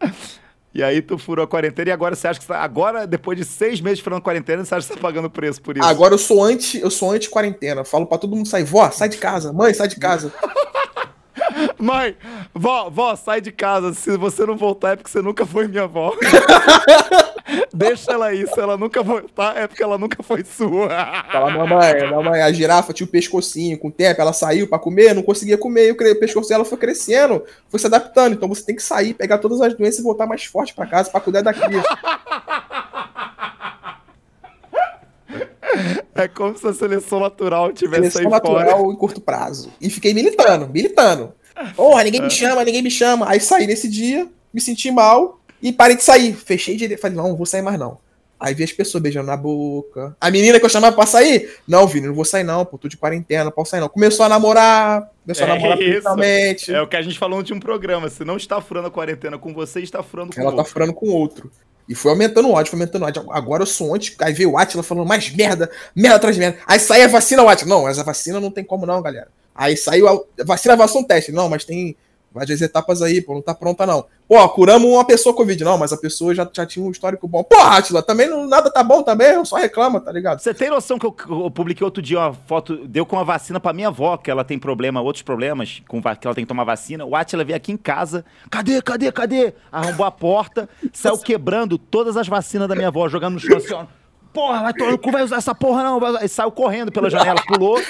E 0.74 0.82
aí 0.82 1.00
tu 1.00 1.16
furou 1.16 1.44
a 1.44 1.48
quarentena 1.48 1.88
e 1.88 1.92
agora 1.92 2.14
você 2.14 2.28
acha 2.28 2.38
que 2.38 2.46
tá, 2.46 2.60
agora, 2.60 3.06
depois 3.06 3.38
de 3.38 3.44
seis 3.44 3.80
meses 3.80 4.00
furando 4.00 4.22
quarentena, 4.22 4.64
você 4.64 4.74
acha 4.74 4.86
que 4.86 4.92
você 4.92 5.00
tá 5.00 5.02
pagando 5.02 5.30
preço 5.30 5.60
por 5.62 5.76
isso? 5.76 5.86
Agora 5.86 6.14
eu 6.14 6.18
sou 6.18 6.42
anti, 6.42 6.78
eu 6.78 6.90
sou 6.90 7.10
anti-quarentena. 7.10 7.84
Falo 7.84 8.06
pra 8.06 8.18
todo 8.18 8.36
mundo 8.36 8.48
sair. 8.48 8.64
Vó, 8.64 8.90
sai 8.90 9.08
de 9.08 9.16
casa. 9.16 9.52
Mãe, 9.52 9.72
sai 9.72 9.88
de 9.88 9.96
casa. 9.96 10.32
Mãe, 11.78 12.16
vó, 12.54 12.90
vó, 12.90 13.14
sai 13.16 13.40
de 13.40 13.52
casa. 13.52 13.92
Se 13.94 14.16
você 14.16 14.44
não 14.46 14.56
voltar 14.56 14.92
é 14.92 14.96
porque 14.96 15.10
você 15.10 15.22
nunca 15.22 15.44
foi 15.46 15.68
minha 15.68 15.84
avó. 15.84 16.14
Deixa 17.72 18.12
ela 18.12 18.26
aí. 18.26 18.46
Se 18.46 18.60
ela 18.60 18.76
nunca 18.76 19.02
voltar 19.02 19.56
é 19.56 19.66
porque 19.66 19.82
ela 19.82 19.98
nunca 19.98 20.22
foi 20.22 20.44
sua. 20.44 20.88
Fala, 21.30 21.50
mamãe, 21.50 22.10
mamãe, 22.10 22.42
a 22.42 22.52
girafa 22.52 22.92
tinha 22.92 23.06
o 23.06 23.10
pescocinho. 23.10 23.78
Com 23.78 23.88
o 23.88 23.92
tempo, 23.92 24.20
ela 24.20 24.32
saiu 24.32 24.68
pra 24.68 24.78
comer, 24.78 25.14
não 25.14 25.22
conseguia 25.22 25.58
comer. 25.58 25.88
E 25.88 25.92
o 25.92 26.20
pescoço 26.20 26.48
dela 26.48 26.64
foi 26.64 26.78
crescendo, 26.78 27.42
foi 27.68 27.80
se 27.80 27.86
adaptando. 27.86 28.34
Então 28.34 28.48
você 28.48 28.64
tem 28.64 28.76
que 28.76 28.82
sair, 28.82 29.14
pegar 29.14 29.38
todas 29.38 29.60
as 29.60 29.74
doenças 29.74 30.00
e 30.00 30.02
voltar 30.02 30.26
mais 30.26 30.44
forte 30.44 30.74
pra 30.74 30.86
casa 30.86 31.10
pra 31.10 31.20
cuidar 31.20 31.42
da 31.42 31.52
cria. 31.52 31.82
É 36.14 36.26
como 36.26 36.56
se 36.56 36.66
a 36.66 36.72
seleção 36.72 37.20
natural 37.20 37.72
tivesse 37.72 38.10
Seleção 38.10 38.22
aí 38.22 38.40
fora. 38.40 38.64
natural 38.64 38.92
em 38.92 38.96
curto 38.96 39.20
prazo. 39.20 39.70
E 39.80 39.88
fiquei 39.88 40.12
militando, 40.12 40.68
militando. 40.68 41.32
Porra, 41.74 42.04
ninguém 42.04 42.22
me 42.22 42.30
chama, 42.30 42.64
ninguém 42.64 42.82
me 42.82 42.90
chama. 42.90 43.28
Aí 43.28 43.40
saí 43.40 43.66
nesse 43.66 43.88
dia, 43.88 44.26
me 44.52 44.60
senti 44.60 44.90
mal 44.90 45.40
e 45.62 45.72
parei 45.72 45.96
de 45.96 46.02
sair. 46.02 46.34
Fechei 46.34 46.76
direito. 46.76 47.00
Falei, 47.00 47.16
não, 47.16 47.28
não 47.28 47.36
vou 47.36 47.46
sair 47.46 47.62
mais 47.62 47.78
não. 47.78 47.98
Aí 48.40 48.54
vi 48.54 48.62
as 48.62 48.70
pessoas 48.70 49.02
beijando 49.02 49.26
na 49.26 49.36
boca. 49.36 50.16
A 50.20 50.30
menina 50.30 50.60
que 50.60 50.64
eu 50.64 50.68
chamava 50.70 50.94
pra 50.94 51.06
sair, 51.06 51.56
não, 51.66 51.88
Vini, 51.88 52.06
não 52.06 52.14
vou 52.14 52.24
sair 52.24 52.44
não, 52.44 52.64
pô, 52.64 52.78
tô 52.78 52.86
de 52.86 52.96
quarentena, 52.96 53.42
não 53.44 53.50
posso 53.50 53.72
sair 53.72 53.80
não. 53.80 53.88
Começou 53.88 54.24
a 54.24 54.28
namorar, 54.28 55.10
começou 55.24 55.44
a 55.44 55.48
É 55.48 55.54
namorar 55.54 55.78
isso. 55.80 55.88
principalmente. 55.90 56.72
É 56.72 56.80
o 56.80 56.86
que 56.86 56.94
a 56.96 57.02
gente 57.02 57.18
falou 57.18 57.34
no 57.34 57.40
último 57.42 57.58
programa. 57.60 58.08
Se 58.08 58.24
não 58.24 58.36
está 58.36 58.60
furando 58.60 58.86
a 58.86 58.90
quarentena 58.92 59.36
com 59.38 59.52
você, 59.52 59.80
está 59.80 60.04
furando 60.04 60.32
com 60.32 60.40
Ela 60.40 60.52
tá 60.52 60.58
outro. 60.58 60.72
furando 60.72 60.94
com 60.94 61.08
outro. 61.08 61.50
E 61.88 61.96
foi 61.96 62.12
aumentando 62.12 62.48
o 62.48 62.52
ódio, 62.52 62.70
foi 62.70 62.78
aumentando 62.78 63.02
o 63.02 63.06
ódio. 63.08 63.26
Agora 63.32 63.62
eu 63.62 63.66
sou 63.66 63.92
anti. 63.92 64.14
Aí 64.20 64.32
veio 64.32 64.52
o 64.52 64.58
Atila 64.58 64.84
falando 64.84 65.06
mais 65.08 65.28
merda, 65.34 65.68
merda 65.96 66.16
atrás 66.16 66.36
de 66.36 66.40
merda. 66.40 66.58
Aí 66.64 66.78
sai 66.78 67.02
a 67.02 67.08
vacina, 67.08 67.42
o 67.42 67.48
Atila. 67.48 67.70
Não, 67.70 67.82
mas 67.84 67.98
a 67.98 68.04
vacina 68.04 68.38
não 68.38 68.52
tem 68.52 68.62
como 68.62 68.86
não, 68.86 69.02
galera. 69.02 69.26
Aí 69.58 69.76
saiu 69.76 70.24
vacina, 70.46 70.74
avançou 70.74 71.00
um 71.00 71.04
teste. 71.04 71.32
Não, 71.32 71.48
mas 71.48 71.64
tem 71.64 71.96
várias 72.32 72.62
etapas 72.62 73.02
aí, 73.02 73.20
pô, 73.20 73.34
não 73.34 73.42
tá 73.42 73.52
pronta 73.52 73.84
não. 73.84 74.06
Pô, 74.28 74.48
curamos 74.50 74.88
uma 74.88 75.04
pessoa 75.04 75.34
Covid. 75.34 75.64
Não, 75.64 75.76
mas 75.76 75.92
a 75.92 75.96
pessoa 75.96 76.32
já, 76.32 76.48
já 76.52 76.64
tinha 76.64 76.84
um 76.84 76.92
histórico 76.92 77.26
bom. 77.26 77.42
Pô, 77.42 77.56
Atila, 77.56 78.00
também 78.00 78.28
não, 78.28 78.46
nada 78.46 78.70
tá 78.70 78.84
bom 78.84 79.02
também, 79.02 79.44
só 79.44 79.56
reclama, 79.56 80.00
tá 80.00 80.12
ligado? 80.12 80.38
Você 80.38 80.54
tem 80.54 80.70
noção 80.70 80.96
que 80.96 81.06
eu, 81.06 81.16
eu 81.28 81.50
publiquei 81.50 81.84
outro 81.84 82.00
dia 82.00 82.20
uma 82.20 82.32
foto, 82.32 82.86
deu 82.86 83.04
com 83.04 83.18
a 83.18 83.24
vacina 83.24 83.58
pra 83.58 83.72
minha 83.72 83.88
avó, 83.88 84.16
que 84.16 84.30
ela 84.30 84.44
tem 84.44 84.60
problema, 84.60 85.00
outros 85.00 85.22
problemas, 85.22 85.82
com 85.88 86.00
que 86.00 86.26
ela 86.26 86.34
tem 86.36 86.44
que 86.44 86.48
tomar 86.48 86.62
vacina. 86.62 87.04
O 87.04 87.16
Atila 87.16 87.42
veio 87.42 87.56
aqui 87.56 87.72
em 87.72 87.76
casa, 87.76 88.24
cadê, 88.48 88.80
cadê, 88.80 89.10
cadê? 89.10 89.54
Arrombou 89.72 90.06
a 90.06 90.10
porta, 90.12 90.68
saiu 90.92 91.18
quebrando 91.18 91.76
todas 91.76 92.16
as 92.16 92.28
vacinas 92.28 92.68
da 92.68 92.76
minha 92.76 92.88
avó, 92.88 93.08
jogando 93.08 93.34
no 93.34 93.40
chão 93.40 93.56
assim, 93.56 93.74
ó. 93.74 93.86
Porra, 94.32 94.62
vai 94.62 94.98
cu, 94.98 95.10
vai 95.10 95.24
usar 95.24 95.38
essa 95.38 95.54
porra 95.54 95.82
não. 95.82 95.98
vai 95.98 96.10
usar." 96.10 96.24
E 96.24 96.28
saiu 96.28 96.52
correndo 96.52 96.92
pela 96.92 97.10
janela, 97.10 97.42
pulou, 97.48 97.80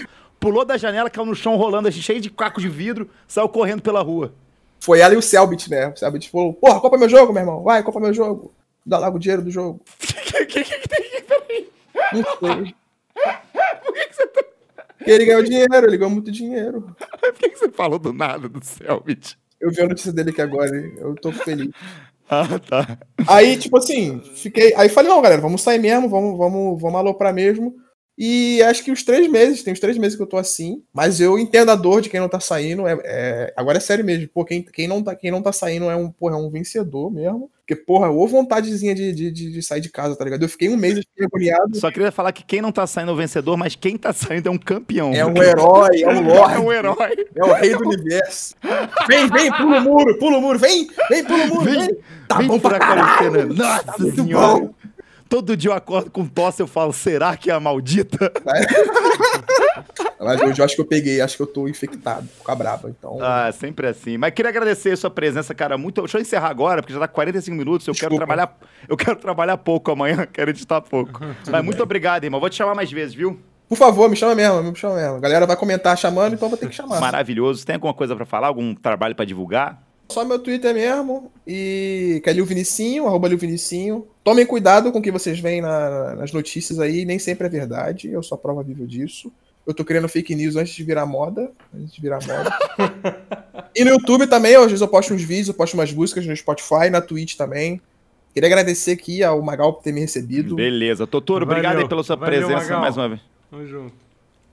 pulou 0.41 0.65
da 0.65 0.77
janela, 0.77 1.11
caiu 1.11 1.27
no 1.27 1.35
chão 1.35 1.57
rolando, 1.57 1.89
assim, 1.89 2.01
cheio 2.01 2.21
de 2.21 2.31
caco 2.31 2.61
de 2.61 2.69
vidro, 2.69 3.09
saiu 3.27 3.49
correndo 3.49 3.83
pela 3.83 4.01
rua. 4.03 4.33
Foi 4.81 5.01
ela 5.01 5.15
e 5.15 5.17
o 5.17 5.23
Selbit, 5.23 5.69
né? 5.71 5.89
O 5.89 5.97
Selbit 5.97 6.31
falou, 6.31 6.53
porra, 6.55 6.81
compra 6.81 6.99
meu 6.99 7.09
jogo, 7.09 7.33
meu 7.33 7.43
irmão. 7.43 7.63
Vai, 7.63 7.83
compra 7.83 8.01
meu 8.01 8.15
jogo. 8.15 8.53
Dá 8.87 8.99
logo 8.99 9.17
o 9.17 9.21
dinheiro 9.21 9.43
do 9.43 9.51
jogo. 9.51 9.81
Que- 10.29 10.45
que- 10.47 10.63
que 10.65 10.89
tem- 10.89 11.23
peraí. 11.23 11.69
Não 12.13 12.23
sei. 12.65 12.75
Por 13.83 13.93
que, 13.95 14.07
que 14.07 14.15
você 14.15 14.27
tá- 14.29 14.45
Porque 14.99 15.11
ele 15.11 15.25
ganhou 15.25 15.43
dinheiro, 15.43 15.75
ele 15.87 15.97
ganhou 15.97 16.11
muito 16.11 16.31
dinheiro. 16.31 16.95
Por 17.19 17.33
que, 17.33 17.49
que 17.49 17.57
você 17.59 17.71
falou 17.71 17.99
do 17.99 18.13
nada 18.13 18.49
do 18.49 18.63
Selbit? 18.65 19.37
Eu 19.61 19.71
vi 19.73 19.81
a 19.83 19.89
notícia 19.89 20.13
dele 20.13 20.31
aqui 20.31 20.41
agora, 20.43 20.71
eu 20.99 21.15
tô 21.17 21.33
feliz. 21.33 21.71
Ah, 22.31 22.59
tá. 22.59 22.99
Aí, 23.27 23.57
tipo 23.57 23.79
assim, 23.79 24.21
fiquei. 24.35 24.75
Aí 24.77 24.91
falei, 24.91 25.11
não, 25.11 25.23
galera, 25.23 25.41
vamos 25.41 25.63
sair 25.63 25.79
mesmo, 25.79 26.11
vamos, 26.11 26.37
vamos, 26.37 26.79
vamos 26.79 26.99
aloprar 26.99 27.33
mesmo. 27.33 27.75
E 28.21 28.61
acho 28.65 28.83
que 28.83 28.91
os 28.91 29.05
três 29.05 29.31
meses, 29.31 29.63
tem 29.63 29.73
uns 29.73 29.79
três 29.79 29.97
meses 29.97 30.17
que 30.17 30.23
eu 30.23 30.27
tô 30.27 30.37
assim, 30.37 30.83
mas 30.93 31.21
eu 31.21 31.39
entendo 31.39 31.71
a 31.71 31.77
dor 31.77 32.01
de 32.01 32.09
quem 32.11 32.19
não 32.19 32.29
tá 32.29 32.41
saindo. 32.41 32.85
É, 32.89 32.99
é- 33.05 33.55
agora 33.57 33.77
é 33.79 33.81
sério 33.81 34.05
mesmo. 34.05 34.27
Pô, 34.35 34.45
quem, 34.45 34.61
quem, 34.63 34.89
não 34.89 35.01
tá, 35.03 35.15
quem 35.15 35.31
não 35.31 35.41
tá 35.41 35.53
saindo 35.53 35.89
é 35.89 35.95
um, 35.95 36.11
porra, 36.11 36.35
é 36.35 36.39
um 36.39 36.51
vencedor 36.51 37.13
mesmo. 37.13 37.49
Porque, 37.65 37.77
porra, 37.83 38.09
ou 38.09 38.27
vontadezinha 38.27 38.95
de, 38.95 39.13
de, 39.13 39.31
de, 39.31 39.63
sair 39.63 39.81
de 39.83 39.91
casa, 39.91 40.17
tá 40.17 40.25
ligado? 40.25 40.43
Eu 40.43 40.49
fiquei 40.49 40.71
um 40.71 40.77
mês 40.77 40.95
fiquei 41.01 41.27
agoniado. 41.27 41.77
Só 41.77 41.91
queria 41.91 42.11
falar 42.11 42.33
que 42.33 42.43
quem 42.43 42.63
não 42.63 42.73
tá 42.73 42.87
saindo 42.87 43.11
é 43.11 43.15
o 43.15 43.17
vencedor, 43.17 43.57
mas 43.59 43.77
quem 43.77 43.97
tá 43.99 44.11
saindo 44.13 44.49
é 44.49 44.51
um 44.51 44.57
campeão. 44.59 45.13
É 45.15 45.25
um 45.25 45.41
herói, 45.43 46.03
é 46.03 46.09
um 46.09 46.13
É 46.33 46.35
lorde. 46.35 46.61
um 46.63 46.73
herói. 46.73 47.27
É 47.37 47.45
o 47.45 47.53
rei 47.53 47.77
do 47.77 47.87
universo. 47.87 48.55
Vem, 49.07 49.29
vem, 49.29 49.53
pula 49.53 49.79
o 49.79 49.81
muro, 49.83 50.19
pula 50.19 50.39
o 50.39 50.41
muro, 50.41 50.59
vem, 50.59 50.89
vem, 51.11 51.25
pula 51.25 51.45
o 51.45 51.49
muro, 51.49 51.65
Vem, 51.65 51.79
vem. 51.87 51.99
Tá 52.27 52.39
Vem 52.39 52.47
bom 52.49 52.59
pra 52.59 52.79
quarentena. 52.79 53.45
Nossa 53.47 53.83
Tá 53.85 53.95
muito 53.99 54.15
senhora. 54.25 54.61
bom. 54.61 54.75
Todo 55.29 55.57
dia 55.57 55.71
eu 55.71 55.75
acordo 55.75 56.11
com 56.11 56.27
tosse, 56.27 56.63
eu 56.63 56.67
falo, 56.67 56.93
será 56.93 57.37
que 57.37 57.51
é 57.51 57.55
a 57.55 57.61
maldita? 57.61 58.33
Mas 60.19 60.41
hoje 60.41 60.59
eu 60.61 60.65
acho 60.65 60.75
que 60.75 60.81
eu 60.81 60.85
peguei, 60.87 61.21
acho 61.21 61.37
que 61.37 61.43
eu 61.43 61.47
tô 61.47 61.69
infectado, 61.69 62.27
ficar 62.27 62.55
brava, 62.55 62.91
então. 62.91 63.19
Ah, 63.21 63.51
sempre 63.53 63.87
assim. 63.87 64.19
Mas 64.19 64.33
queria 64.33 64.49
agradecer 64.49 64.91
a 64.91 64.97
sua 64.97 65.11
presença, 65.11 65.55
cara. 65.55 65.79
Muito. 65.79 66.01
Deixa 66.03 66.19
eu 66.19 66.23
encerrar 66.23 66.49
agora, 66.49 66.83
porque 66.83 66.93
já 66.93 66.99
tá 66.99 67.07
45 67.09 67.57
minutos. 67.57 67.87
Eu 67.87 67.95
quero 67.95 68.11
Desculpa. 68.11 68.27
trabalhar. 68.27 68.59
Eu 68.89 68.97
quero 68.97 69.17
trabalhar 69.17 69.57
pouco 69.59 69.93
amanhã, 69.93 70.27
quero 70.33 70.51
editar 70.51 70.81
pouco. 70.81 71.21
Mas 71.49 71.65
muito 71.65 71.83
obrigado, 71.83 72.25
irmão. 72.25 72.41
Vou 72.41 72.51
te 72.51 72.57
chamar 72.57 72.75
mais 72.75 72.91
vezes, 72.91 73.15
viu? 73.15 73.39
Por 73.69 73.77
favor, 73.77 74.09
me 74.09 74.17
chama 74.17 74.35
mesmo, 74.35 74.63
me 74.63 74.75
chama 74.75 74.97
mesmo. 74.97 75.17
A 75.17 75.21
galera 75.21 75.47
vai 75.47 75.57
comentar 75.57 75.97
chamando, 75.97 76.35
então 76.35 76.47
eu 76.47 76.51
vou 76.51 76.59
ter 76.59 76.69
que 76.69 76.75
chamar. 76.75 77.01
Maravilhoso. 77.01 77.65
Tem 77.65 77.75
alguma 77.75 77.95
coisa 77.95 78.17
pra 78.17 78.25
falar? 78.25 78.49
Algum 78.49 78.75
trabalho 78.75 79.15
pra 79.15 79.25
divulgar? 79.27 79.83
Só 80.11 80.25
meu 80.25 80.39
Twitter 80.39 80.75
mesmo. 80.75 81.31
E 81.47 82.21
que 82.25 82.31
é 82.31 82.35
Vinicinho, 82.35 83.07
arroba 83.07 83.29
Vinicinho. 83.29 84.07
Tomem 84.25 84.47
cuidado 84.47 84.91
com 84.91 84.99
o 84.99 85.03
que 85.03 85.11
vocês 85.13 85.39
veem 85.39 85.61
na- 85.61 86.15
nas 86.17 86.33
notícias 86.33 86.79
aí, 86.81 87.05
nem 87.05 87.19
sempre 87.19 87.47
é 87.47 87.51
verdade. 87.51 88.11
Eu 88.11 88.23
sou 88.23 88.37
a 88.37 88.39
prova 88.39 88.63
viva 88.63 88.87
disso. 88.87 89.31
Eu 89.67 89.75
tô 89.75 89.85
criando 89.85 90.09
fake 90.09 90.35
news 90.35 90.57
antes 90.57 90.75
de 90.75 90.83
virar 90.83 91.05
moda. 91.05 91.51
Antes 91.75 91.93
de 91.95 92.01
virar 92.01 92.21
moda. 92.27 92.59
e 93.77 93.85
no 93.85 93.91
YouTube 93.91 94.27
também, 94.27 94.57
às 94.57 94.65
vezes 94.65 94.81
eu 94.81 94.89
posto 94.89 95.13
uns 95.13 95.23
vídeos, 95.23 95.49
eu 95.49 95.55
posto 95.55 95.75
umas 95.75 95.93
músicas 95.93 96.27
no 96.27 96.35
Spotify, 96.35 96.89
na 96.91 97.03
Twitch 97.03 97.37
também. 97.37 97.81
Queria 98.33 98.47
agradecer 98.49 98.93
aqui 98.93 99.23
ao 99.23 99.43
Magal 99.43 99.75
por 99.75 99.83
ter 99.83 99.93
me 99.93 100.01
recebido. 100.01 100.57
Beleza. 100.57 101.07
Totoro, 101.07 101.45
obrigado 101.45 101.79
aí 101.79 101.89
pela 101.89 102.03
sua 102.03 102.17
Valeu, 102.17 102.41
presença 102.47 102.63
Magal. 102.65 102.81
mais 102.81 102.97
uma 102.97 103.09
vez. 103.11 103.21
Tamo 103.51 103.67
junto. 103.67 104.08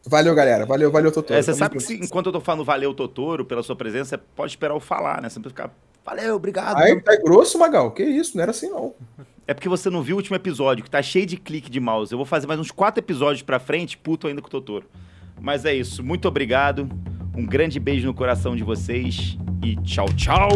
Valeu, 0.07 0.35
galera. 0.35 0.65
Valeu, 0.65 0.91
valeu, 0.91 1.11
Totoro. 1.11 1.37
É, 1.37 1.41
você 1.41 1.51
Tamo 1.51 1.57
sabe 1.59 1.75
que 1.77 1.83
se- 1.83 1.95
enquanto 1.95 2.27
eu 2.27 2.31
tô 2.33 2.39
falando 2.39 2.63
valeu, 2.63 2.93
Totoro, 2.93 3.43
pela 3.45 3.63
sua 3.63 3.75
presença, 3.75 4.09
você 4.11 4.17
pode 4.35 4.51
esperar 4.51 4.73
eu 4.75 4.79
falar, 4.79 5.21
né? 5.21 5.29
Você 5.29 5.39
não 5.39 5.43
precisa 5.43 5.63
ficar. 5.69 5.73
Valeu, 6.05 6.35
obrigado. 6.35 6.77
Ai, 6.77 6.99
tá 7.01 7.15
grosso, 7.15 7.57
Magal. 7.57 7.89
Que 7.91 8.03
isso, 8.03 8.37
não 8.37 8.43
era 8.43 8.51
assim 8.51 8.69
não. 8.69 8.93
É 9.47 9.53
porque 9.53 9.67
você 9.69 9.89
não 9.89 10.01
viu 10.03 10.15
o 10.15 10.19
último 10.19 10.35
episódio, 10.35 10.83
que 10.83 10.89
tá 10.89 11.01
cheio 11.01 11.25
de 11.25 11.37
clique 11.37 11.69
de 11.69 11.79
mouse. 11.79 12.11
Eu 12.11 12.17
vou 12.17 12.25
fazer 12.25 12.45
mais 12.47 12.59
uns 12.59 12.71
quatro 12.71 12.99
episódios 13.03 13.41
pra 13.41 13.59
frente, 13.59 13.97
puto 13.97 14.27
ainda 14.27 14.41
com 14.41 14.47
o 14.47 14.51
Totoro. 14.51 14.85
Mas 15.41 15.65
é 15.65 15.73
isso. 15.73 16.03
Muito 16.03 16.27
obrigado. 16.27 16.87
Um 17.35 17.45
grande 17.45 17.79
beijo 17.79 18.05
no 18.07 18.13
coração 18.13 18.55
de 18.55 18.63
vocês. 18.63 19.37
E 19.63 19.75
tchau, 19.77 20.05
tchau! 20.15 20.49